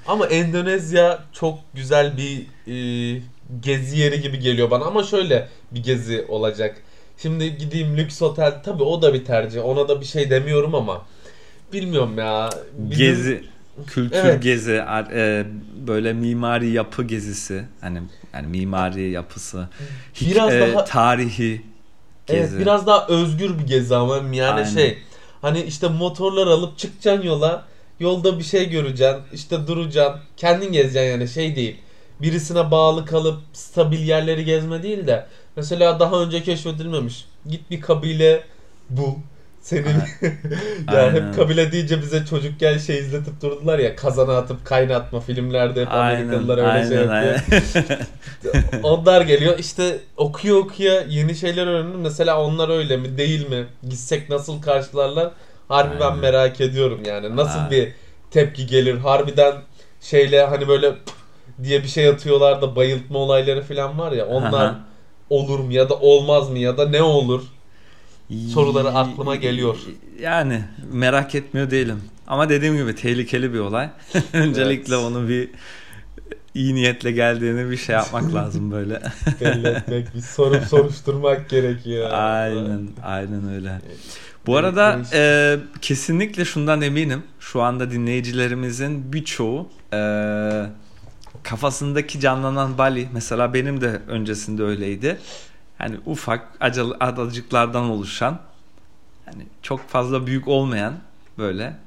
Ama 0.07 0.25
Endonezya 0.25 1.19
çok 1.33 1.59
güzel 1.73 2.13
bir 2.17 2.39
e, 2.67 3.21
gezi 3.62 3.97
yeri 3.99 4.21
gibi 4.21 4.39
geliyor 4.39 4.71
bana 4.71 4.86
ama 4.86 5.03
şöyle 5.03 5.47
bir 5.71 5.83
gezi 5.83 6.25
olacak. 6.29 6.81
Şimdi 7.17 7.58
gideyim 7.58 7.97
lüks 7.97 8.21
otel 8.21 8.63
tabii 8.63 8.84
o 8.84 9.02
da 9.02 9.13
bir 9.13 9.26
tercih. 9.26 9.65
Ona 9.65 9.88
da 9.88 10.02
bir 10.02 10.06
şey 10.06 10.30
demiyorum 10.30 10.76
ama 10.76 11.02
bilmiyorum 11.73 12.17
ya. 12.17 12.49
Bizim- 12.78 13.06
Gezi, 13.06 13.43
kültür 13.88 14.17
Evet. 14.17 14.43
gezi, 14.43 14.84
e, 15.13 15.45
böyle 15.88 16.13
mimari 16.13 16.69
yapı 16.69 17.04
gezisi. 17.04 17.65
Hani 17.82 17.99
yani 18.34 18.47
mimari 18.47 19.10
yapısı, 19.12 19.67
Biraz 20.21 20.54
e, 20.54 20.60
daha- 20.73 20.86
tarihi 20.86 21.62
gezi. 22.26 22.39
Evet 22.39 22.52
biraz 22.60 22.88
daha 22.88 23.08
özgür 23.08 23.60
bir 23.60 23.67
gezi 23.67 23.95
ama 23.95 24.15
yani 24.15 24.43
Aynen. 24.45 24.63
şey 24.63 24.97
hani 25.41 25.62
işte 25.62 25.88
motorlar 25.88 26.47
alıp 26.47 26.78
çıkacaksın 26.78 27.28
yola 27.28 27.65
yolda 27.99 28.39
bir 28.39 28.43
şey 28.43 28.69
göreceksin 28.69 29.21
işte 29.34 29.67
duracaksın 29.67 30.21
kendin 30.38 30.71
gezeceksin 30.71 31.10
yani 31.12 31.28
şey 31.28 31.56
değil 31.56 31.76
birisine 32.21 32.71
bağlı 32.71 33.06
kalıp 33.06 33.39
stabil 33.54 34.08
yerleri 34.08 34.45
gezme 34.45 34.84
değil 34.84 35.08
de 35.08 35.26
mesela 35.55 35.99
daha 35.99 36.21
önce 36.21 36.43
keşfedilmemiş 36.43 37.25
git 37.49 37.71
bir 37.71 37.81
kabile 37.81 38.43
bul 38.89 39.13
senin 39.61 39.85
yani 40.91 41.01
Aynen. 41.01 41.13
hep 41.13 41.35
kabile 41.35 41.71
deyince 41.71 42.01
bize 42.01 42.25
çocukken 42.25 42.77
şey 42.77 42.99
izletip 42.99 43.41
durdular 43.41 43.79
ya 43.79 43.95
kazana 43.95 44.37
atıp 44.37 44.65
kaynatma 44.65 45.19
filmlerde 45.19 45.81
hep 45.81 45.91
Amerikalılar 45.91 46.57
öyle 46.57 46.87
şey 46.89 46.97
yapıyor. 46.97 47.39
Onlar 48.83 49.21
geliyor 49.21 49.59
işte 49.59 49.99
okuyor 50.17 50.57
okuya 50.57 51.01
yeni 51.01 51.35
şeyler 51.35 51.67
öğreniyor. 51.67 51.99
Mesela 51.99 52.43
onlar 52.43 52.69
öyle 52.69 52.97
mi 52.97 53.17
değil 53.17 53.49
mi? 53.49 53.65
Gitsek 53.89 54.29
nasıl 54.29 54.61
karşılarlar? 54.61 55.31
Harbi 55.67 55.99
ben 55.99 56.05
Aynen. 56.05 56.19
merak 56.19 56.61
ediyorum 56.61 57.01
yani. 57.05 57.35
Nasıl 57.35 57.59
Aynen. 57.59 57.71
bir 57.71 57.93
tepki 58.31 58.65
gelir? 58.65 58.97
Harbiden 58.97 59.55
şeyle 60.01 60.45
hani 60.45 60.67
böyle 60.67 60.93
diye 61.63 61.83
bir 61.83 61.87
şey 61.87 62.07
atıyorlar 62.07 62.61
da 62.61 62.75
bayıltma 62.75 63.19
olayları 63.19 63.61
falan 63.61 63.99
var 63.99 64.11
ya. 64.11 64.25
Onlar 64.25 64.65
Aha. 64.65 64.79
Olur 65.29 65.59
mu 65.59 65.71
ya 65.73 65.89
da 65.89 65.95
olmaz 65.99 66.49
mı 66.49 66.59
ya 66.59 66.77
da 66.77 66.89
ne 66.89 67.01
olur? 67.01 67.41
soruları 68.53 68.88
aklıma 68.89 69.36
geliyor. 69.36 69.77
Yani 70.21 70.62
merak 70.91 71.36
etmiyor 71.36 71.71
değilim. 71.71 72.01
Ama 72.27 72.49
dediğim 72.49 72.77
gibi 72.77 72.95
tehlikeli 72.95 73.53
bir 73.53 73.59
olay. 73.59 73.89
Öncelikle 74.33 74.95
Evet. 74.95 75.05
onu 75.05 75.29
bir 75.29 75.49
iyi 76.55 76.75
niyetle 76.75 77.12
geldiğini 77.12 77.71
bir 77.71 77.77
şey 77.77 77.95
yapmak 77.95 78.33
lazım 78.33 78.71
böyle. 78.71 79.01
Belli 79.41 79.67
etmek, 79.67 80.15
bir 80.15 80.21
sorup 80.21 80.63
soruşturmak 80.69 81.49
gerekiyor. 81.49 82.09
aynen, 82.12 82.89
aynen 83.03 83.49
öyle. 83.49 83.81
Bu 84.47 84.57
arada 84.57 84.99
e, 85.13 85.57
kesinlikle 85.81 86.45
şundan 86.45 86.81
eminim. 86.81 87.23
Şu 87.39 87.62
anda 87.62 87.91
dinleyicilerimizin 87.91 89.13
birçoğu 89.13 89.69
e, 89.93 89.97
kafasındaki 91.43 92.19
canlanan 92.19 92.78
Bali 92.78 93.10
mesela 93.13 93.54
benim 93.54 93.82
de 93.82 94.02
öncesinde 94.08 94.63
öyleydi. 94.63 95.19
Hani 95.78 95.98
ufak 96.06 96.48
adacıklardan 97.00 97.84
oluşan 97.84 98.39
hani 99.26 99.48
çok 99.62 99.89
fazla 99.89 100.28
büyük 100.28 100.48
olmayan 100.48 100.93
böyle 101.38 101.78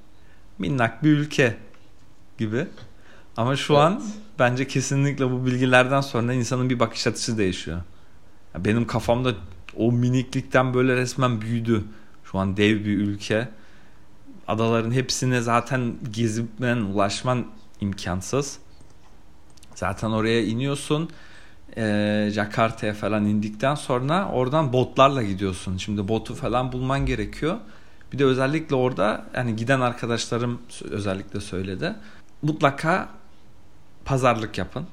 minnak 0.59 1.03
bir 1.03 1.11
ülke 1.11 1.57
gibi. 2.39 2.67
Ama 3.37 3.57
şu 3.57 3.73
evet. 3.73 3.83
an 3.83 4.03
bence 4.39 4.69
kesinlikle 4.69 5.31
bu 5.31 5.47
bilgilerden 5.47 6.01
sonra 6.01 6.33
insanın 6.33 6.71
bir 6.71 6.81
bakış 6.81 7.07
açısı 7.07 7.39
değişiyor. 7.39 7.81
Benim 8.59 8.87
kafamda 8.87 9.35
o 9.77 9.93
miniklikten 9.93 10.75
böyle 10.75 10.97
resmen 10.97 11.41
büyüdü. 11.41 11.85
Şu 12.25 12.39
an 12.39 12.57
dev 12.57 12.85
bir 12.85 12.99
ülke. 12.99 13.49
Adaların 14.49 14.93
hepsine 14.93 15.41
zaten 15.41 15.95
gezipmen, 16.11 16.77
ulaşman 16.77 17.47
imkansız. 17.81 18.59
Zaten 19.77 20.11
oraya 20.11 20.45
iniyorsun. 20.45 21.11
Ee, 21.77 22.29
Jakarta'ya 22.33 22.95
falan 22.95 23.25
indikten 23.25 23.75
sonra 23.75 24.29
oradan 24.29 24.73
botlarla 24.73 25.23
gidiyorsun. 25.23 25.77
Şimdi 25.77 26.09
botu 26.09 26.35
falan 26.35 26.73
bulman 26.73 27.07
gerekiyor. 27.07 27.57
Bir 28.13 28.19
de 28.19 28.25
özellikle 28.25 28.77
orada 28.77 29.25
yani 29.35 29.57
giden 29.57 29.81
arkadaşlarım 29.81 30.63
özellikle 30.91 31.41
söyledi. 31.41 31.95
Mutlaka 32.43 33.09
pazarlık 34.05 34.59
yapın. 34.59 34.87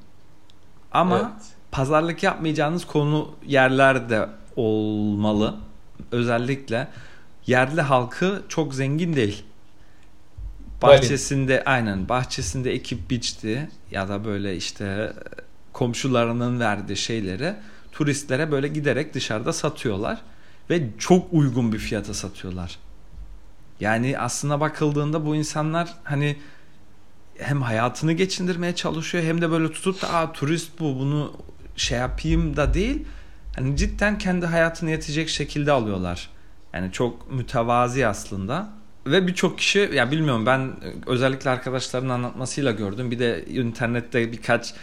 Ama 0.92 1.18
evet. 1.18 1.48
pazarlık 1.72 2.24
yapmayacağınız 2.24 2.86
konu 2.86 3.30
yerler 3.46 4.10
de 4.10 4.30
olmalı. 4.56 5.56
Özellikle 6.12 6.88
yerli 7.48 7.82
halkı 7.82 8.42
çok 8.50 8.74
zengin 8.74 9.16
değil. 9.16 9.46
Bahçesinde 10.84 11.54
Bali. 11.54 11.64
aynen 11.64 12.10
bahçesinde 12.10 12.74
ekip 12.74 13.10
biçti 13.10 13.70
ya 13.92 14.10
da 14.10 14.26
böyle 14.26 14.56
işte 14.56 15.14
komşularının 15.74 16.60
verdiği 16.60 16.98
şeyleri 16.98 17.56
turistlere 17.92 18.52
böyle 18.52 18.68
giderek 18.68 19.14
dışarıda 19.14 19.54
satıyorlar 19.54 20.22
ve 20.70 20.90
çok 20.98 21.34
uygun 21.34 21.74
bir 21.74 21.80
fiyata 21.80 22.14
satıyorlar. 22.14 22.80
Yani 23.80 24.20
aslına 24.20 24.60
bakıldığında 24.60 25.26
bu 25.26 25.36
insanlar 25.36 25.94
hani 26.04 26.38
hem 27.38 27.62
hayatını 27.62 28.14
geçindirmeye 28.14 28.76
çalışıyor 28.76 29.24
hem 29.24 29.42
de 29.42 29.52
böyle 29.52 29.72
tutup 29.72 30.02
da 30.02 30.14
Aa, 30.14 30.32
turist 30.32 30.80
bu 30.80 31.00
bunu 31.00 31.34
şey 31.76 31.98
yapayım 32.00 32.56
da 32.58 32.74
değil. 32.74 33.06
Hani 33.56 33.78
cidden 33.78 34.18
kendi 34.18 34.46
hayatını 34.46 34.92
yetecek 34.92 35.30
şekilde 35.30 35.72
alıyorlar. 35.72 36.30
Yani 36.74 36.92
çok 36.92 37.32
mütevazi 37.32 38.08
aslında. 38.08 38.70
Ve 39.06 39.28
birçok 39.28 39.58
kişi 39.58 39.90
ya 39.94 40.12
bilmiyorum 40.12 40.46
ben 40.46 40.72
özellikle 41.08 41.50
arkadaşların 41.50 42.10
anlatmasıyla 42.10 42.72
gördüm. 42.72 43.12
Bir 43.12 43.20
de 43.20 43.46
internette 43.46 44.32
birkaç 44.32 44.74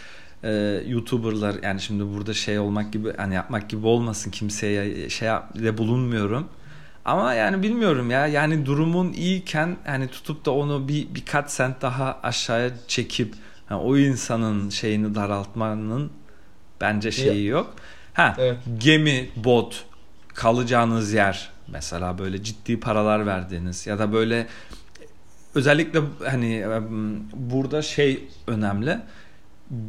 e, 0.43 0.81
YouTuber'lar 0.87 1.55
yani 1.63 1.81
şimdi 1.81 2.03
burada 2.15 2.33
şey 2.33 2.59
olmak 2.59 2.93
gibi 2.93 3.13
hani 3.17 3.35
yapmak 3.35 3.69
gibi 3.69 3.87
olmasın 3.87 4.31
kimseye 4.31 5.09
şey 5.09 5.29
de 5.55 5.77
bulunmuyorum. 5.77 6.47
Ama 7.05 7.33
yani 7.33 7.63
bilmiyorum 7.63 8.11
ya 8.11 8.27
yani 8.27 8.65
durumun 8.65 9.13
iyiyken 9.13 9.77
hani 9.85 10.07
tutup 10.07 10.45
da 10.45 10.51
onu 10.51 10.87
bir 10.87 11.15
birkaç 11.15 11.49
sent 11.51 11.81
daha 11.81 12.19
aşağıya 12.23 12.71
çekip 12.87 13.33
yani 13.69 13.81
o 13.81 13.97
insanın 13.97 14.69
şeyini 14.69 15.15
daraltmanın 15.15 16.11
bence 16.81 17.11
şeyi 17.11 17.45
yok. 17.45 17.73
Ha 18.13 18.35
evet. 18.37 18.57
gemi, 18.77 19.29
bot, 19.35 19.85
kalacağınız 20.33 21.13
yer 21.13 21.49
mesela 21.71 22.17
böyle 22.17 22.43
ciddi 22.43 22.79
paralar 22.79 23.25
verdiğiniz 23.25 23.87
ya 23.87 23.99
da 23.99 24.13
böyle 24.13 24.47
özellikle 25.55 26.01
hani 26.25 26.65
burada 27.33 27.81
şey 27.81 28.27
önemli. 28.47 28.99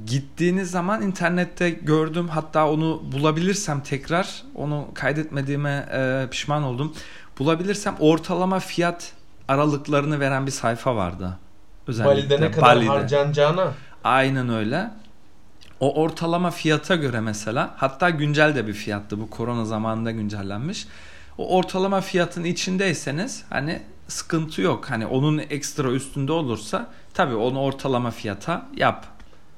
Gittiğiniz 0.06 0.70
zaman 0.70 1.02
internette 1.02 1.70
gördüm 1.70 2.28
hatta 2.28 2.70
onu 2.70 3.02
bulabilirsem 3.12 3.80
tekrar 3.80 4.42
onu 4.54 4.88
kaydetmediğime 4.94 5.88
e, 5.92 6.26
pişman 6.30 6.62
oldum. 6.62 6.94
Bulabilirsem 7.38 7.96
ortalama 8.00 8.60
fiyat 8.60 9.12
aralıklarını 9.48 10.20
veren 10.20 10.46
bir 10.46 10.50
sayfa 10.50 10.96
vardı. 10.96 11.38
Özellikle 11.86 12.14
Bali'de 12.14 12.40
ne 12.40 12.50
kadar 12.50 12.76
Bali'de. 12.76 12.88
harcanacağına. 12.88 13.72
Aynen 14.04 14.48
öyle. 14.48 14.90
O 15.80 16.02
ortalama 16.02 16.50
fiyata 16.50 16.96
göre 16.96 17.20
mesela 17.20 17.74
hatta 17.76 18.10
güncel 18.10 18.54
de 18.54 18.66
bir 18.66 18.72
fiyattı 18.72 19.20
bu 19.20 19.30
korona 19.30 19.64
zamanında 19.64 20.10
güncellenmiş. 20.10 20.86
O 21.42 21.56
ortalama 21.56 22.00
fiyatın 22.00 22.44
içindeyseniz 22.44 23.44
hani 23.50 23.82
sıkıntı 24.08 24.62
yok. 24.62 24.90
Hani 24.90 25.06
onun 25.06 25.38
ekstra 25.38 25.90
üstünde 25.90 26.32
olursa 26.32 26.90
tabii 27.14 27.34
onu 27.34 27.60
ortalama 27.60 28.10
fiyata 28.10 28.66
yap. 28.76 29.06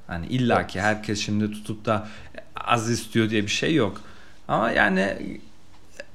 Hani 0.07 0.27
illaki 0.27 0.79
evet. 0.79 0.89
herkes 0.89 1.21
şimdi 1.21 1.51
tutup 1.51 1.85
da 1.85 2.09
az 2.57 2.91
istiyor 2.91 3.31
diye 3.31 3.43
bir 3.43 3.49
şey 3.49 3.75
yok. 3.75 4.01
Ama 4.49 4.71
yani 4.71 5.17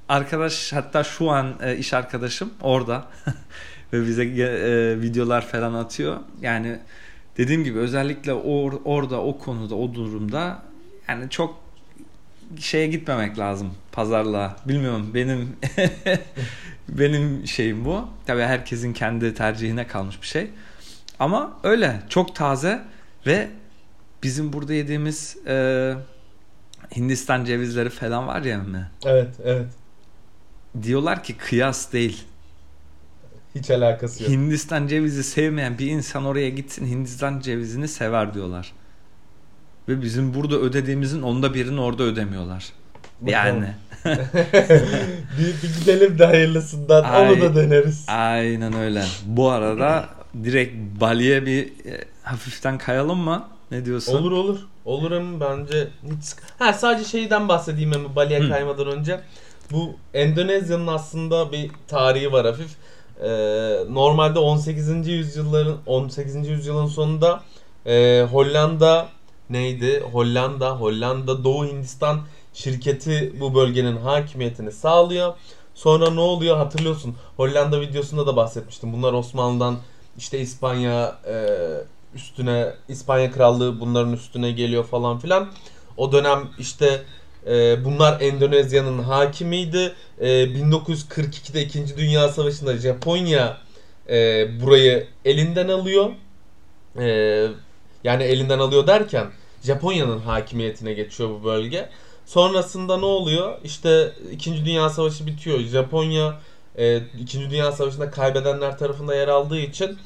arkadaş 0.09 0.73
hatta 0.73 1.03
şu 1.03 1.29
an 1.29 1.53
e, 1.61 1.77
iş 1.77 1.93
arkadaşım 1.93 2.53
orada 2.61 3.05
ve 3.93 4.07
bize 4.07 4.23
e, 4.23 5.01
videolar 5.01 5.47
falan 5.47 5.73
atıyor. 5.73 6.17
Yani 6.41 6.79
dediğim 7.37 7.63
gibi 7.63 7.79
özellikle 7.79 8.33
or, 8.33 8.73
orada 8.85 9.21
o 9.21 9.37
konuda 9.37 9.75
o 9.75 9.93
durumda 9.93 10.63
yani 11.07 11.29
çok 11.29 11.68
şeye 12.57 12.87
gitmemek 12.87 13.39
lazım 13.39 13.73
pazarlığa. 13.91 14.55
Bilmiyorum 14.65 15.11
benim 15.13 15.57
benim 16.89 17.47
şeyim 17.47 17.85
bu. 17.85 18.09
Tabii 18.25 18.41
herkesin 18.41 18.93
kendi 18.93 19.33
tercihine 19.33 19.87
kalmış 19.87 20.21
bir 20.21 20.27
şey. 20.27 20.49
Ama 21.19 21.59
öyle 21.63 21.99
çok 22.09 22.35
taze 22.35 22.81
ve 23.25 23.49
bizim 24.23 24.53
burada 24.53 24.73
yediğimiz 24.73 25.37
e, 25.47 25.93
Hindistan 26.95 27.45
cevizleri 27.45 27.89
falan 27.89 28.27
var 28.27 28.41
ya 28.41 28.57
mi? 28.57 28.89
Evet, 29.05 29.29
evet. 29.43 29.67
Diyorlar 30.83 31.23
ki 31.23 31.37
kıyas 31.37 31.93
değil. 31.93 32.23
Hiç 33.55 33.69
alakası 33.71 34.23
yok. 34.23 34.31
Hindistan 34.31 34.87
cevizi 34.87 35.23
sevmeyen 35.23 35.77
bir 35.77 35.87
insan 35.87 36.25
oraya 36.25 36.49
gitsin 36.49 36.85
Hindistan 36.85 37.39
cevizini 37.39 37.87
sever 37.87 38.33
diyorlar. 38.33 38.73
Ve 39.89 40.01
bizim 40.01 40.33
burada 40.33 40.55
ödediğimizin 40.55 41.21
onda 41.21 41.53
birini 41.53 41.81
orada 41.81 42.03
ödemiyorlar. 42.03 42.65
Bakalım. 43.21 43.33
Yani. 43.33 43.73
bir, 45.39 45.63
bir 45.63 45.79
gidelim 45.79 46.19
de 46.19 46.25
hayırlısından 46.25 47.03
Ay, 47.03 47.33
onu 47.33 47.41
da 47.41 47.55
deneriz. 47.55 48.05
Aynen 48.07 48.73
öyle. 48.73 49.03
Bu 49.25 49.49
arada 49.49 50.09
direkt 50.43 51.01
Bali'ye 51.01 51.45
bir 51.45 51.65
e, 51.65 52.05
hafiften 52.23 52.77
kayalım 52.77 53.19
mı? 53.19 53.47
Ne 53.71 53.85
diyorsun? 53.85 54.17
Olur 54.17 54.31
olur. 54.31 54.59
Olur 54.85 55.11
ama 55.11 55.39
bence 55.39 55.87
hiç 56.03 56.35
Ha 56.59 56.73
sadece 56.73 57.09
şeyden 57.09 57.49
bahsedeyim 57.49 57.91
ama 57.95 58.15
Bali'ye 58.15 58.49
kaymadan 58.49 58.87
önce. 58.87 59.19
Bu 59.71 59.95
Endonezya'nın 60.13 60.87
aslında 60.87 61.51
bir 61.51 61.71
tarihi 61.87 62.31
var 62.31 62.45
hafif. 62.45 62.71
Ee, 63.23 63.29
normalde 63.89 64.39
18. 64.39 65.07
yüzyılların 65.07 65.77
18. 65.85 66.47
yüzyılın 66.47 66.87
sonunda 66.87 67.43
e, 67.85 68.25
Hollanda 68.31 69.07
neydi? 69.49 70.03
Hollanda, 70.11 70.71
Hollanda 70.71 71.43
Doğu 71.43 71.65
Hindistan 71.65 72.21
şirketi 72.53 73.33
bu 73.39 73.55
bölgenin 73.55 73.97
hakimiyetini 73.97 74.71
sağlıyor. 74.71 75.33
Sonra 75.75 76.09
ne 76.09 76.19
oluyor 76.19 76.57
hatırlıyorsun. 76.57 77.15
Hollanda 77.37 77.81
videosunda 77.81 78.27
da 78.27 78.35
bahsetmiştim. 78.35 78.93
Bunlar 78.93 79.13
Osmanlı'dan 79.13 79.77
işte 80.17 80.39
İspanya 80.39 81.19
e, 81.27 81.35
üstüne 82.15 82.73
İspanya 82.87 83.31
Krallığı 83.31 83.79
bunların 83.79 84.13
üstüne 84.13 84.51
geliyor 84.51 84.83
falan 84.83 85.19
filan. 85.19 85.49
O 85.97 86.11
dönem 86.11 86.49
işte 86.59 87.01
e, 87.47 87.85
bunlar 87.85 88.21
Endonezya'nın 88.21 88.99
hakimiydi. 88.99 89.93
E, 90.19 90.27
1942'de 90.27 91.61
2. 91.61 91.97
Dünya 91.97 92.29
Savaşı'nda 92.29 92.77
Japonya 92.77 93.57
e, 94.09 94.47
burayı 94.61 95.07
elinden 95.25 95.67
alıyor. 95.67 96.09
E, 96.99 97.07
yani 98.03 98.23
elinden 98.23 98.59
alıyor 98.59 98.87
derken 98.87 99.27
Japonya'nın 99.63 100.19
hakimiyetine 100.19 100.93
geçiyor 100.93 101.29
bu 101.29 101.43
bölge. 101.43 101.89
Sonrasında 102.25 102.97
ne 102.97 103.05
oluyor? 103.05 103.57
İşte 103.63 104.13
2. 104.31 104.65
Dünya 104.65 104.89
Savaşı 104.89 105.25
bitiyor. 105.27 105.59
Japonya 105.59 106.39
e, 106.77 106.97
2. 107.19 107.49
Dünya 107.49 107.71
Savaşı'nda 107.71 108.11
kaybedenler 108.11 108.77
tarafında 108.77 109.15
yer 109.15 109.27
aldığı 109.27 109.59
için 109.59 109.97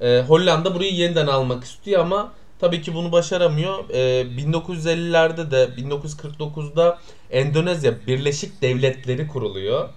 e, 0.00 0.24
Hollanda 0.28 0.74
burayı 0.74 0.94
yeniden 0.94 1.26
almak 1.26 1.64
istiyor 1.64 2.00
ama 2.00 2.32
tabii 2.58 2.82
ki 2.82 2.94
bunu 2.94 3.12
başaramıyor. 3.12 3.90
E, 3.90 4.22
1950'lerde 4.22 5.50
de 5.50 5.64
1949'da 5.82 6.98
Endonezya 7.30 8.06
Birleşik 8.06 8.62
Devletleri 8.62 9.28
kuruluyor. 9.28 9.88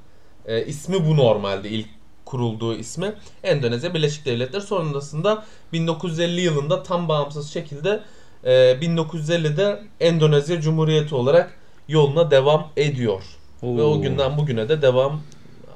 E, 0.46 0.65
ismi 0.65 1.06
bu 1.06 1.17
normalde 1.17 1.70
ilk 1.70 1.88
kurulduğu 2.26 2.76
ismi. 2.76 3.13
Endonezya 3.43 3.93
Birleşik 3.93 4.26
Devletleri 4.26 4.62
sonrasında 4.62 5.46
1950 5.74 6.41
yılında 6.41 6.84
tam 6.84 7.08
bağımsız 7.08 7.54
şekilde 7.54 8.04
e, 8.43 8.52
1950'de 8.52 9.82
Endonezya 10.00 10.62
Cumhuriyeti 10.62 11.15
olarak 11.15 11.54
yoluna 11.88 12.32
devam 12.32 12.67
ediyor. 12.78 13.21
Oo. 13.62 13.78
Ve 13.78 13.82
o 13.82 14.02
günden 14.02 14.38
bugüne 14.38 14.69
de 14.69 14.82
devam 14.82 15.21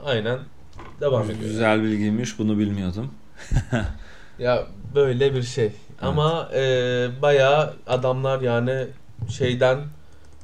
aynen 0.06 0.39
devam 1.02 1.24
ediyor. 1.24 1.39
Güzel 1.39 1.84
bilgiymiş 1.84 2.39
bunu 2.39 2.58
bilmiyordum. 2.58 3.12
Ya 4.39 4.67
böyle 4.95 5.34
bir 5.34 5.43
şey. 5.43 5.65
Evet. 5.65 5.76
Ama 6.02 6.50
e, 6.54 6.62
bayağı 7.21 7.74
adamlar 7.88 8.41
yani 8.41 8.88
şeyden 9.30 9.80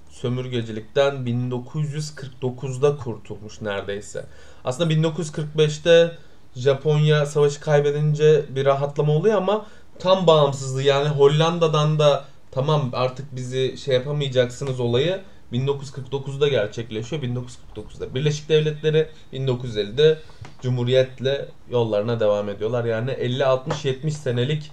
sömürgecilikten 0.09 1.13
1949'da 1.13 2.97
kurtulmuş 2.97 3.61
neredeyse. 3.61 4.25
Aslında 4.63 4.93
1945'te 4.93 6.11
Japonya 6.55 7.25
savaşı 7.25 7.61
kaybedince 7.61 8.45
bir 8.55 8.65
rahatlama 8.65 9.13
oluyor 9.13 9.37
ama 9.37 9.65
tam 9.99 10.27
bağımsızlığı 10.27 10.83
yani 10.83 11.07
Hollanda'dan 11.07 11.99
da 11.99 12.25
tamam 12.51 12.89
artık 12.93 13.35
bizi 13.35 13.77
şey 13.77 13.95
yapamayacaksınız 13.95 14.79
olayı 14.79 15.21
1949'da 15.53 16.47
gerçekleşiyor. 16.47 17.21
1949'da 17.21 18.15
Birleşik 18.15 18.49
Devletleri 18.49 19.07
1950'de 19.33 20.19
Cumhuriyet'le 20.61 21.47
yollarına 21.71 22.19
devam 22.19 22.49
ediyorlar. 22.49 22.85
Yani 22.85 23.11
50 23.11 23.45
60 23.45 23.85
70 23.85 24.13
senelik 24.13 24.71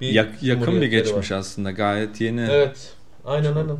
bir 0.00 0.08
Yak, 0.12 0.42
yakın 0.42 0.80
bir 0.80 0.86
geçmiş 0.86 1.30
var. 1.30 1.36
aslında 1.38 1.70
gayet 1.70 2.20
yeni. 2.20 2.40
Evet. 2.40 2.92
Aynen 3.24 3.56
aynen. 3.56 3.76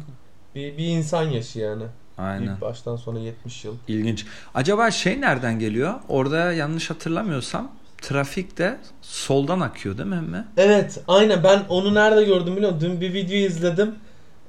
Bir, 0.54 0.78
bir 0.78 0.86
insan 0.86 1.22
yaşı 1.22 1.58
yani. 1.58 1.82
Aynen. 2.18 2.42
İlk 2.42 2.60
baştan 2.60 2.96
sonra 2.96 3.18
70 3.18 3.64
yıl. 3.64 3.74
İlginç. 3.88 4.26
Acaba 4.54 4.90
şey 4.90 5.20
nereden 5.20 5.58
geliyor? 5.58 5.94
Orada 6.08 6.52
yanlış 6.52 6.90
hatırlamıyorsam 6.90 7.72
trafik 8.02 8.58
de 8.58 8.78
soldan 9.02 9.60
akıyor 9.60 9.98
değil 9.98 10.08
mi 10.08 10.16
emme? 10.16 10.44
Evet 10.56 11.00
aynen 11.08 11.42
ben 11.44 11.64
onu 11.68 11.94
nerede 11.94 12.24
gördüm 12.24 12.56
biliyor 12.56 12.72
musun? 12.72 12.90
Dün 12.90 13.00
bir 13.00 13.14
video 13.14 13.36
izledim. 13.36 13.94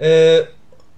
Ee, 0.01 0.39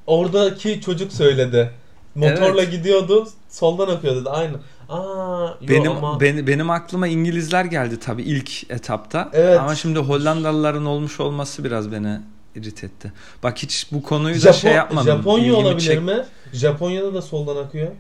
oradaki 0.08 0.82
çocuk 0.82 1.14
söyledi. 1.14 1.72
Motorla 2.16 2.62
evet. 2.62 2.72
gidiyordu 2.72 3.28
soldan 3.50 3.88
akıyor 3.88 4.16
dedi 4.16 4.30
aynı. 4.30 4.58
Aa, 4.90 5.48
yo, 5.62 5.68
benim 5.70 5.92
ama... 5.92 6.20
benim 6.20 6.48
benim 6.48 6.70
aklıma 6.70 7.08
İngilizler 7.08 7.66
geldi 7.66 8.00
tabii 8.00 8.24
ilk 8.24 8.72
etapta. 8.72 9.30
Evet. 9.34 9.60
Ama 9.60 9.76
şimdi 9.76 10.00
Hollandalıların 10.00 10.86
olmuş 10.86 11.20
olması 11.20 11.64
biraz 11.64 11.92
beni 11.92 12.20
irrit 12.56 12.84
etti. 12.84 13.14
Bak 13.44 13.58
hiç 13.58 13.88
bu 13.92 14.04
konuyu 14.04 14.36
Japon, 14.36 14.50
da 14.50 14.54
şey 14.54 14.74
yapmadım. 14.74 15.18
Japonya 15.18 15.46
İlgimi 15.46 15.58
olabilir 15.58 15.82
çek... 15.82 16.02
mi? 16.02 16.26
Japonya'da 16.54 17.14
da 17.14 17.22
soldan 17.22 17.56
akıyor. 17.56 17.92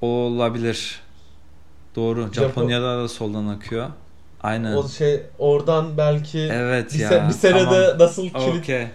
Olabilir. 0.00 1.00
Doğru. 1.96 2.20
Japon... 2.32 2.48
Japonya'da 2.48 2.98
da 2.98 3.08
soldan 3.08 3.46
akıyor. 3.46 3.88
Aynen. 4.42 4.72
O 4.72 4.88
şey 4.88 5.22
oradan 5.38 5.96
belki 5.96 6.38
evet 6.38 6.94
bir, 6.94 6.98
ya, 6.98 7.10
se- 7.10 7.28
bir 7.28 7.32
senede 7.32 7.64
tamam. 7.64 7.98
nasıl 7.98 8.22
kilit 8.22 8.64
okay. 8.64 8.86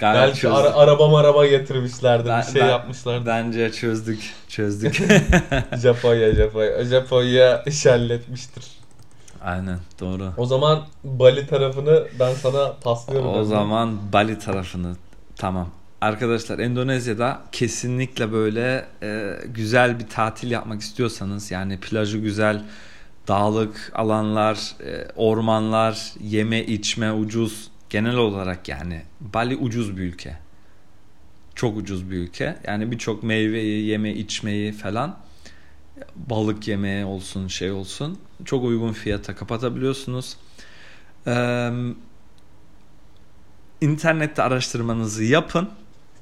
belki 0.00 0.48
ara, 0.48 0.74
araba 0.74 1.18
araba 1.18 1.46
getirmişlerdi 1.46 2.28
ben, 2.28 2.40
bir 2.40 2.52
şey 2.52 2.62
ben, 2.62 2.68
yapmışlardı. 2.68 3.26
Bence 3.26 3.72
çözdük. 3.72 4.34
Çözdük. 4.48 4.94
Japonya 5.82 6.34
Japonya. 6.34 6.84
Japonya 6.84 7.62
iş 7.62 7.86
halletmiştir. 7.86 8.64
Aynen 9.44 9.78
doğru. 10.00 10.32
O 10.36 10.46
zaman 10.46 10.82
Bali 11.04 11.46
tarafını 11.46 12.04
ben 12.20 12.34
sana 12.34 12.72
paslıyorum. 12.72 13.28
O 13.28 13.44
zaman 13.44 14.12
Bali 14.12 14.38
tarafını 14.38 14.96
tamam. 15.36 15.68
Arkadaşlar 16.00 16.58
Endonezya'da 16.58 17.40
kesinlikle 17.52 18.32
böyle 18.32 18.84
e, 19.02 19.38
güzel 19.46 19.98
bir 19.98 20.08
tatil 20.08 20.50
yapmak 20.50 20.80
istiyorsanız 20.80 21.50
yani 21.50 21.80
plajı 21.80 22.18
güzel, 22.18 22.62
dağlık 23.28 23.92
alanlar, 23.94 24.74
e, 24.84 25.08
ormanlar, 25.16 26.12
yeme 26.20 26.64
içme 26.64 27.12
ucuz 27.12 27.70
genel 27.90 28.16
olarak 28.16 28.68
yani 28.68 29.02
Bali 29.20 29.56
ucuz 29.56 29.96
bir 29.96 30.02
ülke. 30.02 30.38
Çok 31.54 31.76
ucuz 31.76 32.10
bir 32.10 32.16
ülke. 32.16 32.56
Yani 32.66 32.90
birçok 32.90 33.22
meyveyi, 33.22 33.86
yeme 33.86 34.12
içmeyi 34.12 34.72
falan 34.72 35.18
balık 36.16 36.68
yemeği 36.68 37.04
olsun 37.04 37.48
şey 37.48 37.70
olsun 37.70 38.18
çok 38.44 38.64
uygun 38.64 38.92
fiyata 38.92 39.34
kapatabiliyorsunuz. 39.34 40.36
Ee, 41.26 41.70
internette 43.80 44.42
araştırmanızı 44.42 45.24
yapın. 45.24 45.70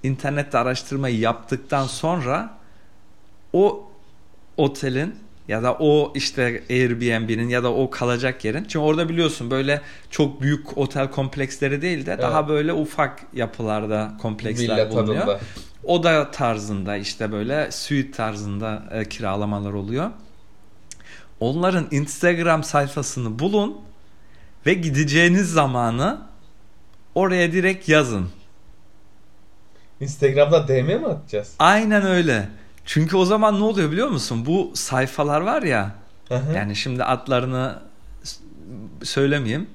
İnternette 0.03 0.59
araştırmayı 0.59 1.19
yaptıktan 1.19 1.87
sonra 1.87 2.59
o 3.53 3.91
otelin 4.57 5.15
ya 5.51 5.63
da 5.63 5.77
o 5.79 6.13
işte 6.15 6.63
Airbnb'nin 6.71 7.49
ya 7.49 7.63
da 7.63 7.73
o 7.73 7.91
kalacak 7.91 8.45
yerin. 8.45 8.63
Çünkü 8.63 8.79
orada 8.79 9.09
biliyorsun 9.09 9.51
böyle 9.51 9.81
çok 10.11 10.41
büyük 10.41 10.79
otel 10.79 11.11
kompleksleri 11.11 11.83
değil 11.83 12.07
de 12.07 12.13
evet. 12.13 12.23
daha 12.23 12.49
böyle 12.49 12.73
ufak 12.73 13.23
yapılarda 13.33 14.13
kompleksler 14.23 14.77
Villa 14.77 14.91
bulunuyor. 14.91 15.21
Tadında. 15.21 15.41
Oda 15.85 16.31
tarzında 16.31 16.97
işte 16.97 17.33
böyle 17.33 17.73
suite 17.73 18.11
tarzında 18.11 18.83
e, 18.93 19.05
kiralamalar 19.05 19.73
oluyor. 19.73 20.11
Onların 21.41 21.87
Instagram 21.91 22.65
sayfasını 22.65 23.39
bulun 23.39 23.81
ve 24.67 24.75
gideceğiniz 24.75 25.53
zamanı 25.53 26.19
oraya 27.15 27.53
direkt 27.53 27.89
yazın. 27.89 28.29
Instagram'da 30.01 30.69
DM 30.69 30.87
mi 30.87 31.07
atacağız? 31.07 31.55
Aynen 31.59 32.07
öyle. 32.07 32.49
Çünkü 32.91 33.17
o 33.17 33.25
zaman 33.25 33.61
ne 33.61 33.65
oluyor 33.65 33.91
biliyor 33.93 34.09
musun? 34.09 34.47
Bu 34.47 34.71
sayfalar 34.75 35.41
var 35.41 35.63
ya. 35.63 35.95
Aha. 36.31 36.53
Yani 36.57 36.77
şimdi 36.77 37.05
adlarını 37.05 37.79
söylemeyeyim. 39.03 39.67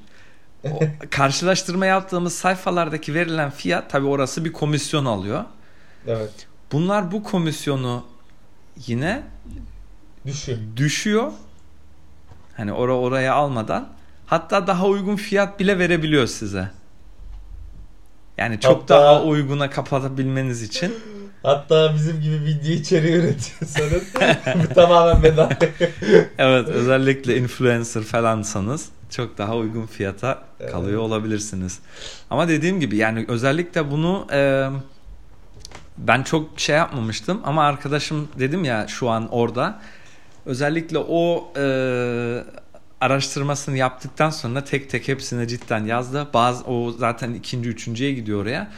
O, 0.64 0.80
karşılaştırma 1.10 1.86
yaptığımız 1.86 2.36
sayfalardaki 2.36 3.14
verilen 3.14 3.50
fiyat 3.50 3.90
tabi 3.90 4.08
orası 4.08 4.46
bir 4.46 4.54
komisyon 4.54 5.06
alıyor. 5.06 5.44
Evet. 6.08 6.48
Bunlar 6.72 7.12
bu 7.12 7.24
komisyonu 7.24 8.06
yine 8.88 9.24
düşüyor. 10.26 10.60
Düşüyor. 10.76 11.32
Hani 12.58 12.74
ora 12.74 12.98
oraya 12.98 13.34
almadan 13.34 13.90
hatta 14.26 14.68
daha 14.68 14.88
uygun 14.88 15.16
fiyat 15.16 15.60
bile 15.60 15.80
verebiliyor 15.80 16.28
size. 16.28 16.72
Yani 18.38 18.60
çok 18.60 18.82
hatta, 18.82 18.96
daha 18.96 19.24
uyguna 19.24 19.70
kapatabilmeniz 19.70 20.62
için. 20.62 20.94
Hatta 21.46 21.96
bizim 21.96 22.22
gibi 22.22 22.46
video 22.46 22.72
içeriği 22.72 23.14
üretiyorsanız 23.14 24.04
bu 24.64 24.74
tamamen 24.74 25.24
bedava. 25.24 25.50
evet 26.38 26.68
özellikle 26.68 27.38
influencer 27.38 28.04
falansanız 28.04 28.90
çok 29.10 29.38
daha 29.38 29.56
uygun 29.56 29.86
fiyata 29.86 30.44
kalıyor 30.72 30.90
evet. 30.90 31.00
olabilirsiniz. 31.00 31.80
Ama 32.30 32.48
dediğim 32.48 32.80
gibi 32.80 32.98
yani 32.98 33.26
özellikle 33.28 33.92
bunu 33.92 34.28
e, 34.32 34.70
ben 35.98 36.24
çok 36.24 36.60
şey 36.60 36.76
yapmamıştım 36.76 37.42
ama 37.44 37.64
arkadaşım 37.64 38.28
dedim 38.40 38.64
ya 38.64 38.88
şu 38.88 39.10
an 39.10 39.28
orada 39.32 39.80
özellikle 40.46 40.98
o 40.98 41.52
e, 41.58 41.66
araştırmasını 43.02 43.78
yaptıktan 43.78 44.30
sonra 44.30 44.64
tek 44.64 44.90
tek 44.90 45.08
hepsine 45.08 45.48
cidden 45.48 45.86
yazdı. 45.86 46.28
Bazı 46.34 46.64
o 46.64 46.92
zaten 46.92 47.34
ikinci 47.34 47.70
üçüncüye 47.70 48.12
gidiyor 48.12 48.42
oraya. 48.42 48.72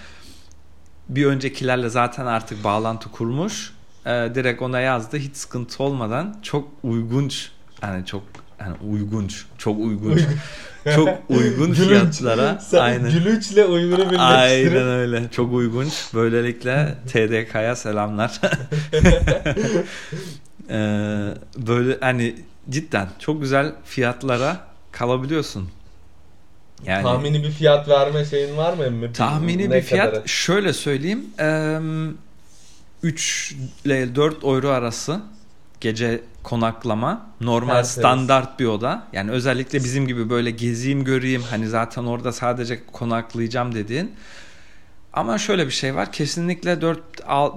Bir 1.10 1.26
öncekilerle 1.26 1.89
zaten 1.89 2.26
artık 2.26 2.63
bağlantı 2.63 3.12
kurmuş. 3.12 3.74
E, 4.06 4.10
direkt 4.10 4.62
ona 4.62 4.80
yazdı. 4.80 5.17
Hiç 5.17 5.36
sıkıntı 5.36 5.84
olmadan 5.84 6.36
çok 6.41 6.67
uygunç 6.84 7.52
yani 7.82 8.06
çok 8.06 8.24
yani 8.60 8.76
uygunç, 8.91 9.46
çok 9.58 9.80
uygun. 9.80 10.22
çok 10.96 11.10
uygun 11.30 11.74
fiyatlara. 11.74 12.60
Sen 12.60 12.80
aynen. 12.80 13.12
gülünçle 13.12 13.65
uygunu 13.65 13.98
birleştirip. 13.98 14.20
Aynen 14.22 14.88
öyle. 14.88 15.24
Çok 15.32 15.54
uygun. 15.54 15.88
Böylelikle 16.13 16.96
TDK'ya 17.08 17.76
selamlar. 17.76 18.41
ee, 20.70 21.34
böyle 21.58 21.98
hani 22.02 22.36
cidden 22.70 23.08
çok 23.20 23.41
güzel 23.41 23.72
fiyatlara 23.86 24.58
kalabiliyorsun. 24.91 25.70
Yani 26.86 27.04
tahmini 27.04 27.44
bir 27.44 27.52
fiyat 27.52 27.90
verme 27.90 28.26
şeyin 28.26 28.58
var 28.58 28.74
mı 28.74 28.84
emmi? 28.84 29.13
Tahmini 29.13 29.70
ne 29.70 29.76
bir 29.76 29.82
fiyat 29.82 30.12
kadar? 30.12 30.28
şöyle 30.28 30.74
söyleyeyim. 30.74 31.26
3 33.04 33.56
ile 33.86 34.16
4 34.16 34.44
euro 34.44 34.70
arası 34.70 35.22
gece 35.82 36.22
konaklama 36.44 37.26
normal 37.42 37.74
Tertemiz. 37.74 37.92
standart 37.92 38.60
bir 38.60 38.66
oda. 38.66 39.08
Yani 39.13 39.32
özellikle 39.32 39.80
bizim 39.80 40.08
gibi 40.08 40.30
böyle 40.30 40.52
gezeyim 40.52 41.04
göreyim 41.04 41.42
hani 41.50 41.68
zaten 41.68 42.04
orada 42.04 42.32
sadece 42.32 42.86
konaklayacağım 42.86 43.76
dediğin. 43.76 44.12
Ama 45.13 45.38
şöyle 45.38 45.66
bir 45.66 45.72
şey 45.72 45.96
var. 45.96 46.12
Kesinlikle 46.12 46.82
4, 46.82 47.00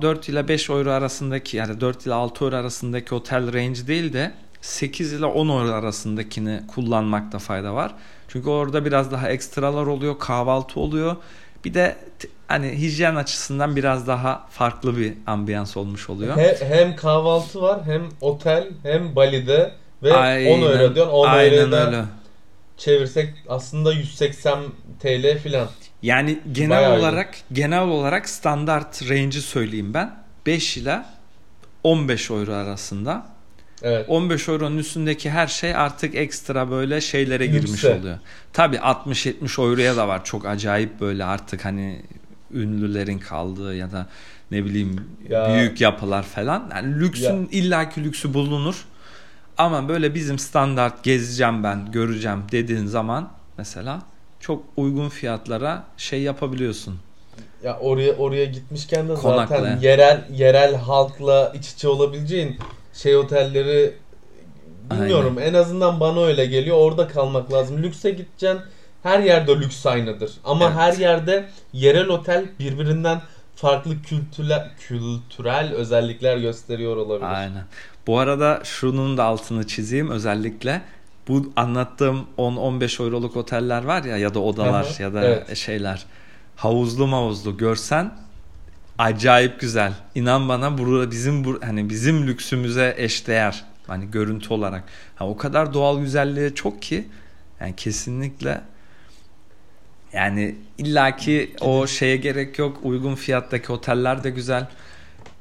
4 0.02 0.28
ile 0.28 0.48
5 0.48 0.70
euro 0.70 0.90
arasındaki 0.90 1.56
yani 1.56 1.80
4 1.80 2.06
ile 2.06 2.14
6 2.14 2.44
euro 2.44 2.56
arasındaki 2.56 3.14
otel 3.14 3.52
range 3.52 3.86
değil 3.86 4.12
de 4.12 4.32
8 4.60 5.12
ile 5.12 5.26
10 5.26 5.48
euro 5.48 5.72
arasındakini 5.72 6.60
kullanmakta 6.74 7.38
fayda 7.38 7.74
var. 7.74 7.94
Çünkü 8.32 8.48
orada 8.50 8.84
biraz 8.84 9.12
daha 9.12 9.28
ekstralar 9.30 9.86
oluyor, 9.86 10.18
kahvaltı 10.18 10.80
oluyor. 10.80 11.16
Bir 11.64 11.74
de 11.74 11.96
hani 12.48 12.68
hijyen 12.78 13.14
açısından 13.14 13.76
biraz 13.76 14.06
daha 14.06 14.46
farklı 14.50 14.96
bir 14.96 15.14
ambiyans 15.26 15.76
olmuş 15.76 16.10
oluyor. 16.10 16.36
He, 16.36 16.56
hem 16.60 16.96
kahvaltı 16.96 17.62
var 17.62 17.80
hem 17.84 18.02
otel 18.20 18.68
hem 18.82 19.16
Bali'de 19.16 19.72
ve 20.02 20.12
aynen, 20.12 20.52
10 20.52 20.62
euro 20.62 20.94
diyorsun 20.94 21.12
10 21.12 21.26
aynen 21.28 21.72
öyle. 21.72 22.04
çevirsek 22.76 23.34
aslında 23.48 23.92
180 23.92 24.58
TL 25.00 25.38
filan. 25.38 25.68
Yani 26.02 26.38
genel 26.52 26.70
Bayağı 26.70 26.98
olarak 26.98 27.34
iyi. 27.34 27.54
genel 27.54 27.82
olarak 27.82 28.28
standart 28.28 29.02
range'i 29.10 29.42
söyleyeyim 29.42 29.94
ben. 29.94 30.14
5 30.46 30.76
ile 30.76 31.02
15 31.84 32.30
euro 32.30 32.52
arasında. 32.52 33.26
Evet. 33.82 34.06
15 34.08 34.48
euronun 34.48 34.78
üstündeki 34.78 35.30
her 35.30 35.46
şey 35.46 35.74
artık 35.74 36.14
ekstra 36.14 36.70
böyle 36.70 37.00
şeylere 37.00 37.44
Lükse. 37.52 37.58
girmiş 37.58 37.84
oluyor. 37.84 38.18
Tabi 38.52 38.76
60-70 38.76 39.62
euroya 39.62 39.96
da 39.96 40.08
var 40.08 40.24
çok 40.24 40.46
acayip 40.46 41.00
böyle 41.00 41.24
artık 41.24 41.64
hani 41.64 42.02
ünlülerin 42.54 43.18
kaldığı 43.18 43.74
ya 43.76 43.92
da 43.92 44.06
ne 44.50 44.64
bileyim 44.64 45.04
ya. 45.28 45.48
büyük 45.48 45.80
yapılar 45.80 46.22
falan. 46.22 46.70
Yani 46.74 47.00
lüksün 47.00 47.40
ya. 47.40 47.46
illaki 47.50 48.04
lüksü 48.04 48.34
bulunur. 48.34 48.84
Ama 49.58 49.88
böyle 49.88 50.14
bizim 50.14 50.38
standart 50.38 51.02
gezeceğim 51.02 51.64
ben, 51.64 51.92
göreceğim 51.92 52.42
dediğin 52.52 52.86
zaman 52.86 53.30
mesela 53.58 54.02
çok 54.40 54.64
uygun 54.76 55.08
fiyatlara 55.08 55.84
şey 55.96 56.22
yapabiliyorsun. 56.22 56.98
Ya 57.64 57.78
oraya 57.78 58.12
oraya 58.12 58.44
gitmişken 58.44 59.08
de 59.08 59.14
Konakla. 59.14 59.58
zaten 59.58 59.80
yerel 59.80 60.24
yerel 60.32 60.74
halkla 60.76 61.52
iç 61.58 61.68
içe 61.72 61.88
olabileceğin 61.88 62.58
şey 62.94 63.16
otelleri 63.16 63.94
bilmiyorum 64.90 65.38
en 65.40 65.54
azından 65.54 66.00
bana 66.00 66.24
öyle 66.24 66.46
geliyor. 66.46 66.76
Orada 66.76 67.08
kalmak 67.08 67.52
lazım. 67.52 67.82
Lükse 67.82 68.10
gideceksin. 68.10 68.60
Her 69.02 69.20
yerde 69.20 69.60
lüks 69.60 69.86
aynıdır. 69.86 70.32
Ama 70.44 70.64
Evet. 70.64 70.76
her 70.76 70.92
yerde 70.92 71.48
yerel 71.72 72.08
otel 72.08 72.44
birbirinden 72.58 73.22
farklı 73.56 74.02
kültürel 74.02 74.70
kültürel 74.80 75.72
özellikler 75.74 76.36
gösteriyor 76.36 76.96
olabilir. 76.96 77.30
Aynen. 77.30 77.64
Bu 78.06 78.18
arada 78.18 78.60
şunun 78.64 79.16
da 79.16 79.24
altını 79.24 79.66
çizeyim 79.66 80.10
özellikle. 80.10 80.82
Bu 81.28 81.52
anlattığım 81.56 82.26
10-15 82.38 83.02
euroluk 83.02 83.36
oteller 83.36 83.84
var 83.84 84.04
ya 84.04 84.16
ya 84.16 84.34
da 84.34 84.40
odalar 84.40 84.84
Aha, 84.84 85.02
ya 85.02 85.14
da 85.14 85.24
evet. 85.24 85.56
şeyler. 85.56 86.06
Havuzlu 86.56 87.06
mavuzlu 87.06 87.56
görsen 87.56 88.12
acayip 89.00 89.60
güzel. 89.60 89.92
İnan 90.14 90.48
bana 90.48 90.78
burada 90.78 91.10
bizim 91.10 91.44
bu 91.44 91.58
hani 91.64 91.90
bizim 91.90 92.26
lüksümüze 92.26 92.94
eşdeğer. 92.98 93.64
Hani 93.86 94.10
görüntü 94.10 94.54
olarak. 94.54 94.84
Ha, 95.16 95.28
o 95.28 95.36
kadar 95.36 95.74
doğal 95.74 96.00
güzelliği 96.00 96.54
çok 96.54 96.82
ki 96.82 97.08
yani 97.60 97.76
kesinlikle 97.76 98.60
yani 100.12 100.56
illaki 100.78 101.54
o 101.60 101.86
şeye 101.86 102.16
gerek 102.16 102.58
yok. 102.58 102.78
Uygun 102.82 103.14
fiyattaki 103.14 103.72
oteller 103.72 104.24
de 104.24 104.30
güzel. 104.30 104.66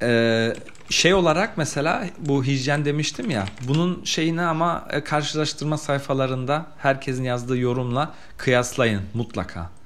Ee, 0.01 0.53
şey 0.89 1.13
olarak 1.13 1.57
mesela 1.57 2.05
bu 2.19 2.43
hijyen 2.43 2.85
demiştim 2.85 3.29
ya. 3.29 3.45
Bunun 3.67 4.03
şeyini 4.03 4.41
ama 4.41 4.87
e, 4.91 5.03
karşılaştırma 5.03 5.77
sayfalarında 5.77 6.65
herkesin 6.77 7.23
yazdığı 7.23 7.57
yorumla 7.57 8.13
kıyaslayın 8.37 9.01
mutlaka. 9.13 9.78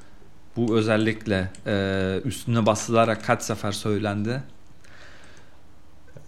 Bu 0.58 0.78
özellikle 0.78 1.52
e, 1.68 2.20
üstüne 2.26 2.66
basılarak 2.66 3.26
kaç 3.26 3.44
sefer 3.44 3.72
söylendi. 3.72 4.44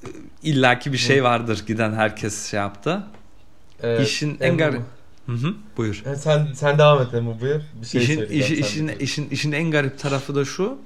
E, 0.04 0.08
illaki 0.44 0.94
bir 0.94 0.98
şey 0.98 1.24
vardır 1.24 1.64
giden 1.68 1.94
herkes 1.94 2.46
şey 2.52 2.60
yaptı. 2.60 3.04
Evet, 3.84 4.08
İşin 4.08 4.38
en 4.42 4.58
garip- 4.58 4.82
Hı 5.26 5.32
hı, 5.32 5.54
buyur. 5.78 6.02
Ha, 6.06 6.16
Sen 6.16 6.48
sen 6.56 6.78
devam 6.80 7.02
et 7.02 7.14
Emu 7.14 7.42
buyur. 7.42 7.62
Bir 7.82 7.86
şey 7.86 8.04
işin, 8.04 8.16
söyleyeceğim. 8.16 8.64
işin, 8.64 8.88
işin, 8.88 9.30
işin, 9.30 9.52
en 9.52 9.72
garip 9.72 10.00
tarafı 10.00 10.36
da 10.36 10.46
şu. 10.46 10.78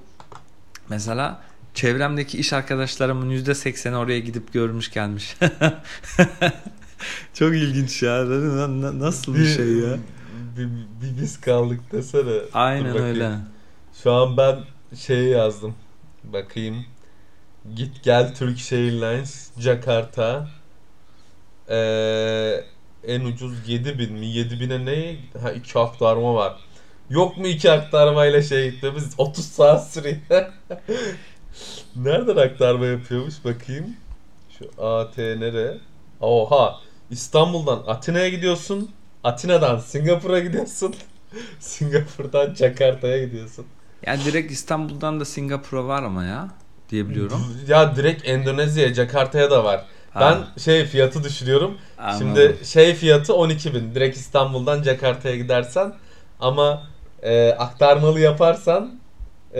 Mesela 0.90 1.42
çevremdeki 1.74 2.38
iş 2.38 2.54
arkadaşlarımın 2.54 3.30
yüzde 3.30 3.56
sekseni 3.56 3.96
oraya 3.96 4.20
gidip 4.20 4.54
görmüş 4.54 4.92
gelmiş. 4.92 5.38
Çok 7.34 7.56
ilginç 7.56 8.04
ya. 8.04 8.26
Na- 8.30 8.82
na- 8.82 9.00
Nasıl 9.00 9.36
bir 9.36 9.46
şey 9.46 9.68
ya? 9.74 9.98
Bir, 10.60 10.68
bir 11.02 11.22
biz 11.22 11.42
kaldık 11.42 11.80
desene. 11.92 12.42
Aynen 12.54 12.98
öyle. 12.98 13.32
Şu 14.04 14.12
an 14.12 14.38
ben 14.38 14.60
şeyi 14.96 15.30
yazdım. 15.30 15.76
Bakayım. 16.24 16.86
Git 17.76 18.04
gel 18.04 18.36
Turkish 18.36 18.74
Airlines 18.74 19.52
Jakarta. 19.60 20.48
Ee, 21.70 22.64
en 23.04 23.22
ucuz 23.22 23.70
7000 23.70 24.14
mi? 24.14 24.26
7000'e 24.26 24.86
ne? 24.86 25.18
Ha 25.42 25.52
iki 25.52 25.80
aktarma 25.80 26.34
var. 26.34 26.58
Yok 27.10 27.38
mu 27.38 27.48
iki 27.48 27.72
aktarmayla 27.72 28.42
şey 28.42 28.72
gitmemiz? 28.72 29.14
30 29.18 29.46
saat 29.46 29.92
sürüyor. 29.92 30.18
Nereden 31.96 32.36
aktarma 32.36 32.86
yapıyormuş 32.86 33.46
bakayım. 33.46 33.96
Şu 34.60 34.84
AT 34.84 35.18
nere? 35.18 35.78
Oha. 36.22 36.76
İstanbul'dan 37.12 37.84
Atina'ya 37.88 38.30
gidiyorsun. 38.30 38.92
Atina'dan 39.24 39.78
Singapur'a 39.78 40.40
gidiyorsun. 40.40 40.96
Singapur'dan 41.60 42.54
Jakarta'ya 42.54 43.26
gidiyorsun. 43.26 43.66
Yani 44.06 44.26
direkt 44.26 44.52
İstanbul'dan 44.52 45.20
da 45.20 45.26
Singapur'a 45.26 45.88
var 45.88 46.04
ama 46.04 46.24
ya 46.26 46.48
diyebiliyorum. 46.90 47.42
Ya 47.68 47.96
direkt 47.96 48.28
Endonezya'ya, 48.28 48.94
Jakarta'ya 48.94 49.52
da 49.52 49.64
var. 49.64 49.86
Ha, 50.14 50.20
Ben 50.22 50.62
şey 50.62 50.86
fiyatı 50.86 51.24
düşürüyorum. 51.24 51.78
anladım. 51.98 52.18
Şimdi 52.20 52.66
şey 52.66 52.94
fiyatı 52.96 53.34
12.000. 53.34 53.96
Direkt 53.96 54.18
İstanbul'dan 54.18 54.84
Jakarta'ya 54.84 55.36
gidersen 55.36 55.94
ama 56.40 56.84
e, 57.24 57.50
aktarmalı 57.52 58.20
yaparsan 58.20 59.00
e, 59.56 59.60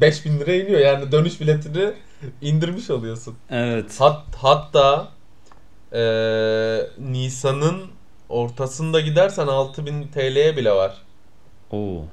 5000 0.00 0.40
lira 0.40 0.54
iniyor. 0.54 0.80
Yani 0.80 1.12
dönüş 1.12 1.40
biletini 1.40 1.92
indirmiş 2.42 2.90
oluyorsun. 2.90 3.34
Evet. 3.50 4.00
Hat, 4.00 4.22
hatta 4.36 5.08
e, 5.92 6.00
Nisan'ın 6.98 7.82
ortasında 8.28 9.00
gidersen 9.00 9.46
6000 9.46 10.08
TL'ye 10.08 10.56
bile 10.56 10.72
var. 10.72 11.02
Oo. 11.70 12.04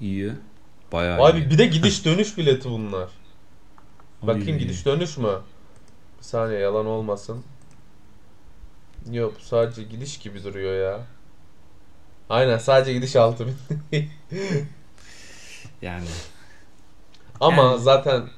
İyi. 0.00 0.32
Bayağı 0.92 1.22
Abi 1.24 1.38
iyi. 1.38 1.50
bir 1.50 1.58
de 1.58 1.66
gidiş 1.66 2.04
dönüş 2.04 2.38
bileti 2.38 2.70
bunlar. 2.70 3.08
Bakayım 4.22 4.48
Oy. 4.48 4.58
gidiş 4.58 4.86
dönüş 4.86 5.16
mü? 5.18 5.40
Bir 6.18 6.24
saniye 6.24 6.60
yalan 6.60 6.86
olmasın. 6.86 7.44
Yok 9.10 9.34
sadece 9.40 9.82
gidiş 9.82 10.18
gibi 10.18 10.44
duruyor 10.44 10.92
ya. 10.92 11.00
Aynen 12.30 12.58
sadece 12.58 12.92
gidiş 12.92 13.16
6000. 13.16 13.56
Yani 15.82 16.04
Ama 17.40 17.62
Yani- 17.62 17.78
zaten 17.80 18.28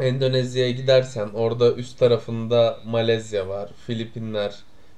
Endonezya'ya 0.00 0.70
gidersen 0.70 1.28
orada 1.34 1.72
üst 1.72 1.98
tarafında 1.98 2.78
Malezya 2.84 3.48
var, 3.48 3.70
Filipinler, 3.86 4.54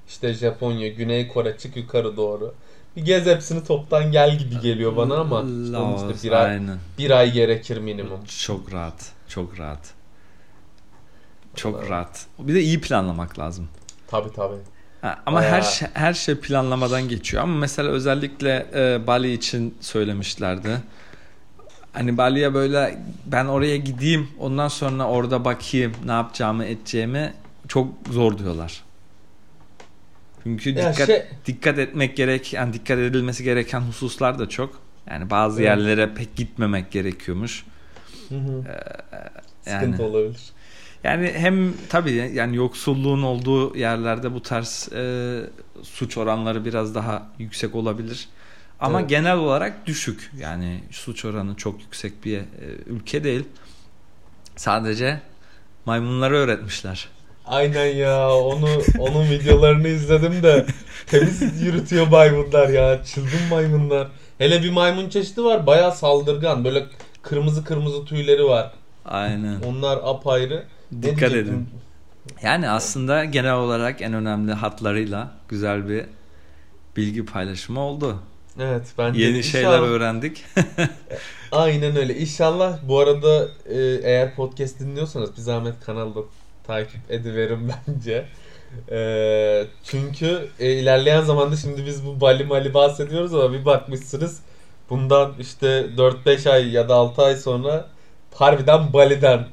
işte 0.07 0.33
Japonya, 0.33 0.87
Güney 0.87 1.27
Kore 1.27 1.57
çık 1.57 1.77
yukarı 1.77 2.17
doğru. 2.17 2.53
Bir 2.95 3.05
gez 3.05 3.25
hepsini 3.25 3.63
toptan 3.63 4.11
gel 4.11 4.37
gibi 4.37 4.59
geliyor 4.59 4.95
bana 4.97 5.15
ama 5.15 5.39
işte 5.41 5.71
Laos, 5.71 6.01
işte 6.15 6.27
bir 6.27 6.33
ay, 6.33 6.51
aynen. 6.51 6.77
bir 6.97 7.11
ay 7.11 7.31
gerekir 7.31 7.77
minimum. 7.77 8.19
Çok 8.45 8.73
rahat. 8.73 9.11
Çok 9.27 9.59
rahat. 9.59 9.93
Çok 11.55 11.75
Vallahi. 11.75 11.89
rahat. 11.89 12.25
Bir 12.39 12.53
de 12.55 12.61
iyi 12.61 12.81
planlamak 12.81 13.39
lazım. 13.39 13.67
Tabi 14.07 14.33
tabi. 14.33 14.55
Ha, 15.01 15.19
ama 15.25 15.37
Bayağı- 15.39 15.51
her 15.51 15.61
şey, 15.61 15.87
her 15.93 16.13
şey 16.13 16.35
planlamadan 16.35 17.09
geçiyor. 17.09 17.43
Ama 17.43 17.55
mesela 17.55 17.89
özellikle 17.89 18.65
e, 18.75 19.07
Bali 19.07 19.33
için 19.33 19.77
söylemişlerdi. 19.81 20.77
Hani 21.93 22.17
Bali'ye 22.17 22.53
böyle 22.53 22.99
ben 23.25 23.45
oraya 23.45 23.77
gideyim 23.77 24.27
ondan 24.39 24.67
sonra 24.67 25.07
orada 25.07 25.45
bakayım 25.45 25.93
ne 26.05 26.11
yapacağımı 26.11 26.65
edeceğimi 26.65 27.33
çok 27.67 27.87
zor 28.11 28.37
diyorlar. 28.37 28.83
Çünkü 30.43 30.69
Ya 30.69 30.91
dikkat 30.93 31.07
şey- 31.07 31.25
dikkat 31.45 31.79
etmek 31.79 32.17
gerek 32.17 32.53
yani 32.53 32.73
dikkat 32.73 32.97
edilmesi 32.99 33.43
gereken 33.43 33.79
hususlar 33.81 34.39
da 34.39 34.49
çok. 34.49 34.81
Yani 35.09 35.29
bazı 35.29 35.61
Evet. 35.61 35.69
yerlere 35.69 36.13
pek 36.13 36.35
gitmemek 36.35 36.91
gerekiyormuş. 36.91 37.65
Hı 38.29 38.35
hı. 38.35 38.63
yani- 39.65 39.79
Sıkıntı 39.81 40.03
olabilir. 40.03 40.41
Yani 41.03 41.31
hem 41.35 41.73
tabii 41.89 42.31
yani 42.33 42.55
yoksulluğun 42.55 43.21
olduğu 43.23 43.77
yerlerde 43.77 44.33
bu 44.33 44.41
tarz 44.41 44.89
e, 44.93 45.41
suç 45.83 46.17
oranları 46.17 46.65
biraz 46.65 46.95
daha 46.95 47.27
yüksek 47.39 47.75
olabilir. 47.75 48.27
Ama 48.79 48.99
Evet. 48.99 49.09
genel 49.09 49.37
olarak 49.37 49.85
düşük. 49.87 50.31
Yani 50.39 50.83
suç 50.91 51.25
oranı 51.25 51.55
çok 51.55 51.81
yüksek 51.81 52.25
bir 52.25 52.37
e, 52.37 52.43
ülke 52.85 53.23
değil. 53.23 53.43
Sadece 54.55 55.21
maymunları 55.85 56.35
öğretmişler. 56.35 57.09
Aynen 57.47 57.85
ya 57.95 58.31
onu 58.35 58.67
onun 58.99 59.29
videolarını 59.29 59.87
izledim 59.87 60.43
de 60.43 60.65
temiz 61.07 61.61
yürütüyor 61.63 62.07
maymunlar 62.07 62.69
ya 62.69 63.03
çılgın 63.03 63.41
maymunlar. 63.49 64.07
Hele 64.37 64.63
bir 64.63 64.71
maymun 64.71 65.09
çeşidi 65.09 65.43
var 65.43 65.67
bayağı 65.67 65.95
saldırgan 65.95 66.65
böyle 66.65 66.85
kırmızı 67.21 67.63
kırmızı 67.63 68.05
tüyleri 68.05 68.43
var. 68.45 68.71
Aynen. 69.05 69.61
Onlar 69.61 69.99
apayrı. 70.03 70.63
Dikkat 71.01 71.31
edin. 71.31 71.69
Yani 72.43 72.69
aslında 72.69 73.25
genel 73.25 73.53
olarak 73.55 74.01
en 74.01 74.13
önemli 74.13 74.53
hatlarıyla 74.53 75.31
güzel 75.49 75.89
bir 75.89 76.05
bilgi 76.97 77.25
paylaşımı 77.25 77.79
oldu. 77.79 78.19
Evet 78.59 78.87
bence 78.97 79.21
Yeni 79.21 79.37
inşallah- 79.37 79.51
şeyler 79.51 79.79
öğrendik. 79.79 80.45
Aynen 81.51 81.95
öyle. 81.95 82.17
İnşallah 82.17 82.77
bu 82.83 82.99
arada 82.99 83.47
e, 83.69 83.77
eğer 84.03 84.35
podcast 84.35 84.79
dinliyorsanız 84.79 85.37
bir 85.37 85.41
zahmet 85.41 85.73
kanalı 85.85 86.25
takip 86.67 87.11
ediverin 87.11 87.71
bence. 87.87 88.25
E, 88.91 88.99
çünkü 89.83 90.47
e, 90.59 90.71
ilerleyen 90.71 91.21
zamanda 91.21 91.55
şimdi 91.55 91.85
biz 91.85 92.05
bu 92.05 92.21
Bali 92.21 92.43
Mali 92.43 92.73
bahsediyoruz 92.73 93.33
ama 93.33 93.53
bir 93.53 93.65
bakmışsınız 93.65 94.39
bundan 94.89 95.33
işte 95.39 95.85
4-5 95.97 96.49
ay 96.49 96.69
ya 96.69 96.89
da 96.89 96.95
6 96.95 97.21
ay 97.21 97.35
sonra 97.35 97.87
harbiden 98.33 98.93
Bali'den 98.93 99.47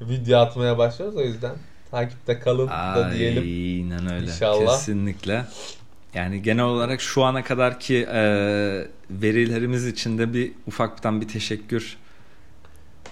video 0.00 0.38
atmaya 0.40 0.78
başlıyoruz 0.78 1.16
o 1.16 1.22
yüzden 1.22 1.54
takipte 1.90 2.38
kalın 2.38 2.68
da 2.68 3.10
diyelim. 3.14 3.42
Aynen 3.42 4.12
öyle. 4.14 4.26
İnşallah. 4.26 4.76
Kesinlikle. 4.76 5.44
Yani 6.14 6.42
genel 6.42 6.64
olarak 6.64 7.00
şu 7.00 7.24
ana 7.24 7.44
kadarki 7.44 7.96
e, 8.12 8.22
verilerimiz 9.10 9.86
için 9.86 10.18
de 10.18 10.34
bir 10.34 10.52
ufaktan 10.66 11.20
bir 11.20 11.28
teşekkür 11.28 11.96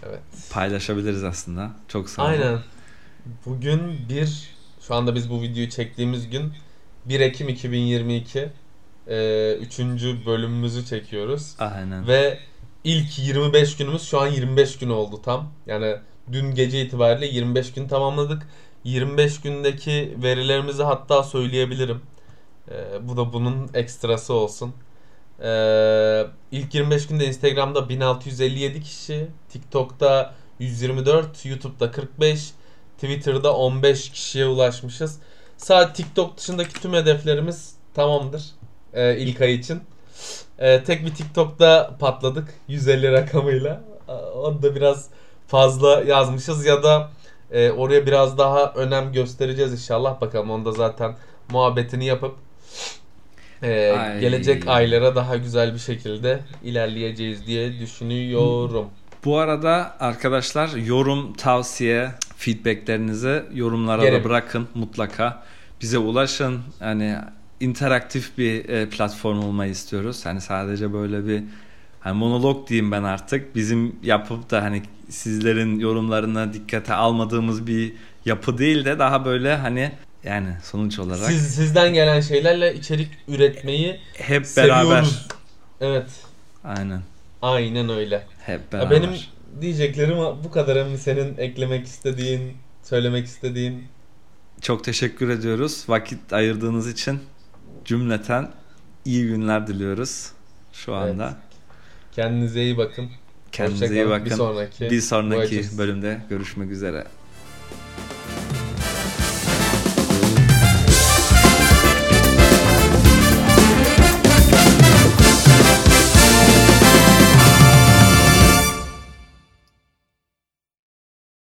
Evet. 0.08 0.20
paylaşabiliriz 0.50 1.24
aslında. 1.24 1.70
Çok 1.88 2.10
sağ 2.10 2.22
olun. 2.22 2.30
Aynen. 2.30 2.58
Bugün 3.46 4.08
bir 4.08 4.50
Şu 4.80 4.94
anda 4.94 5.14
biz 5.14 5.30
bu 5.30 5.42
videoyu 5.42 5.70
çektiğimiz 5.70 6.30
gün 6.30 6.52
1 7.04 7.20
Ekim 7.20 7.48
2022 7.48 8.48
e, 9.06 9.52
3. 9.54 9.78
bölümümüzü 10.26 10.86
çekiyoruz. 10.86 11.54
Aynen. 11.58 12.06
Ve 12.06 12.38
ilk 12.84 13.18
25 13.18 13.76
günümüz 13.76 14.02
şu 14.02 14.20
an 14.20 14.26
25 14.26 14.78
gün 14.78 14.90
oldu 14.90 15.22
tam. 15.22 15.52
Yani 15.66 15.96
dün 16.32 16.54
gece 16.54 16.82
itibariyle 16.82 17.26
25 17.26 17.72
gün 17.72 17.88
tamamladık. 17.88 18.48
25 18.84 19.40
gündeki 19.40 20.14
verilerimizi 20.22 20.82
hatta 20.82 21.22
söyleyebilirim. 21.22 22.02
Ee, 22.70 23.08
bu 23.08 23.16
da 23.16 23.32
bunun 23.32 23.70
ekstrası 23.74 24.34
olsun. 24.34 24.74
Ee, 25.42 26.26
ilk 26.52 26.74
25 26.74 27.06
günde 27.06 27.26
Instagram'da 27.26 27.88
1657 27.88 28.82
kişi, 28.82 29.26
TikTok'ta 29.48 30.34
124, 30.58 31.46
YouTube'da 31.46 31.90
45, 31.90 32.52
Twitter'da 33.00 33.56
15 33.56 34.10
kişiye 34.10 34.46
ulaşmışız. 34.46 35.18
Sadece 35.56 35.92
TikTok 35.92 36.36
dışındaki 36.36 36.80
tüm 36.80 36.92
hedeflerimiz 36.92 37.74
tamamdır 37.94 38.42
ee, 38.94 39.16
ilk 39.16 39.40
ay 39.40 39.54
için. 39.54 39.80
Ee, 40.58 40.84
tek 40.84 41.06
bir 41.06 41.14
TikTok'ta 41.14 41.96
patladık 42.00 42.54
150 42.68 43.12
rakamıyla. 43.12 43.80
Ee, 44.08 44.12
Onu 44.12 44.62
da 44.62 44.74
biraz 44.74 45.06
fazla 45.46 46.00
yazmışız 46.00 46.66
ya 46.66 46.82
da 46.82 47.10
e, 47.52 47.70
oraya 47.70 48.06
biraz 48.06 48.38
daha 48.38 48.72
önem 48.72 49.12
göstereceğiz 49.12 49.72
inşallah. 49.72 50.20
Bakalım 50.20 50.50
onda 50.50 50.72
zaten 50.72 51.16
muhabbetini 51.50 52.04
yapıp 52.04 52.34
e, 53.62 53.90
Ay. 53.90 54.20
gelecek 54.20 54.68
aylara 54.68 55.16
daha 55.16 55.36
güzel 55.36 55.74
bir 55.74 55.78
şekilde 55.78 56.40
ilerleyeceğiz 56.64 57.46
diye 57.46 57.78
düşünüyorum. 57.78 58.86
Bu 59.24 59.38
arada 59.38 59.96
arkadaşlar 60.00 60.68
yorum, 60.68 61.32
tavsiye, 61.32 62.10
feedbacklerinizi 62.38 63.42
yorumlara 63.54 64.04
Yerim. 64.04 64.20
da 64.20 64.24
bırakın 64.28 64.68
mutlaka. 64.74 65.42
Bize 65.82 65.98
ulaşın. 65.98 66.60
Hani 66.78 67.16
interaktif 67.60 68.38
bir 68.38 68.68
e, 68.68 68.88
platform 68.88 69.38
olmayı 69.38 69.70
istiyoruz. 69.72 70.26
Hani 70.26 70.40
sadece 70.40 70.92
böyle 70.92 71.26
bir 71.26 71.42
hani 72.00 72.18
monolog 72.18 72.68
diyeyim 72.68 72.92
ben 72.92 73.02
artık. 73.02 73.54
Bizim 73.54 73.96
yapıp 74.02 74.50
da 74.50 74.62
hani 74.62 74.82
sizlerin 75.08 75.78
yorumlarına 75.80 76.52
dikkate 76.52 76.94
almadığımız 76.94 77.66
bir 77.66 77.92
yapı 78.24 78.58
değil 78.58 78.84
de 78.84 78.98
daha 78.98 79.24
böyle 79.24 79.56
hani 79.56 79.92
yani 80.24 80.48
sonuç 80.62 80.98
olarak 80.98 81.26
Siz 81.30 81.54
sizden 81.54 81.94
gelen 81.94 82.20
şeylerle 82.20 82.74
içerik 82.74 83.08
üretmeyi 83.28 84.00
hep 84.16 84.46
beraber. 84.56 84.84
seviyoruz. 85.02 85.28
Evet. 85.80 86.06
Aynen. 86.64 87.00
Aynen 87.42 87.88
öyle. 87.88 88.26
Hep 88.46 88.60
Ya 88.60 88.72
beraber. 88.72 88.90
benim 88.90 89.10
diyeceklerim 89.62 90.18
bu 90.44 90.50
kadar 90.50 90.86
mı 90.86 90.98
senin 90.98 91.38
eklemek 91.38 91.86
istediğin, 91.86 92.52
söylemek 92.82 93.26
istediğin? 93.26 93.84
Çok 94.60 94.84
teşekkür 94.84 95.28
ediyoruz. 95.28 95.84
Vakit 95.88 96.32
ayırdığınız 96.32 96.88
için 96.88 97.20
cümleten 97.84 98.50
iyi 99.04 99.26
günler 99.26 99.66
diliyoruz 99.66 100.32
şu 100.72 100.94
anda. 100.94 101.36
Kendinize 102.12 102.62
iyi 102.62 102.76
bakın. 102.76 103.10
Kendinize 103.52 103.94
iyi 103.94 104.08
bakın. 104.08 104.26
Bir 104.26 104.30
sonraki 104.30 104.90
Bir 104.90 105.00
sonraki 105.00 105.78
bölümde 105.78 106.20
görüşmek 106.30 106.70
üzere. 106.70 107.04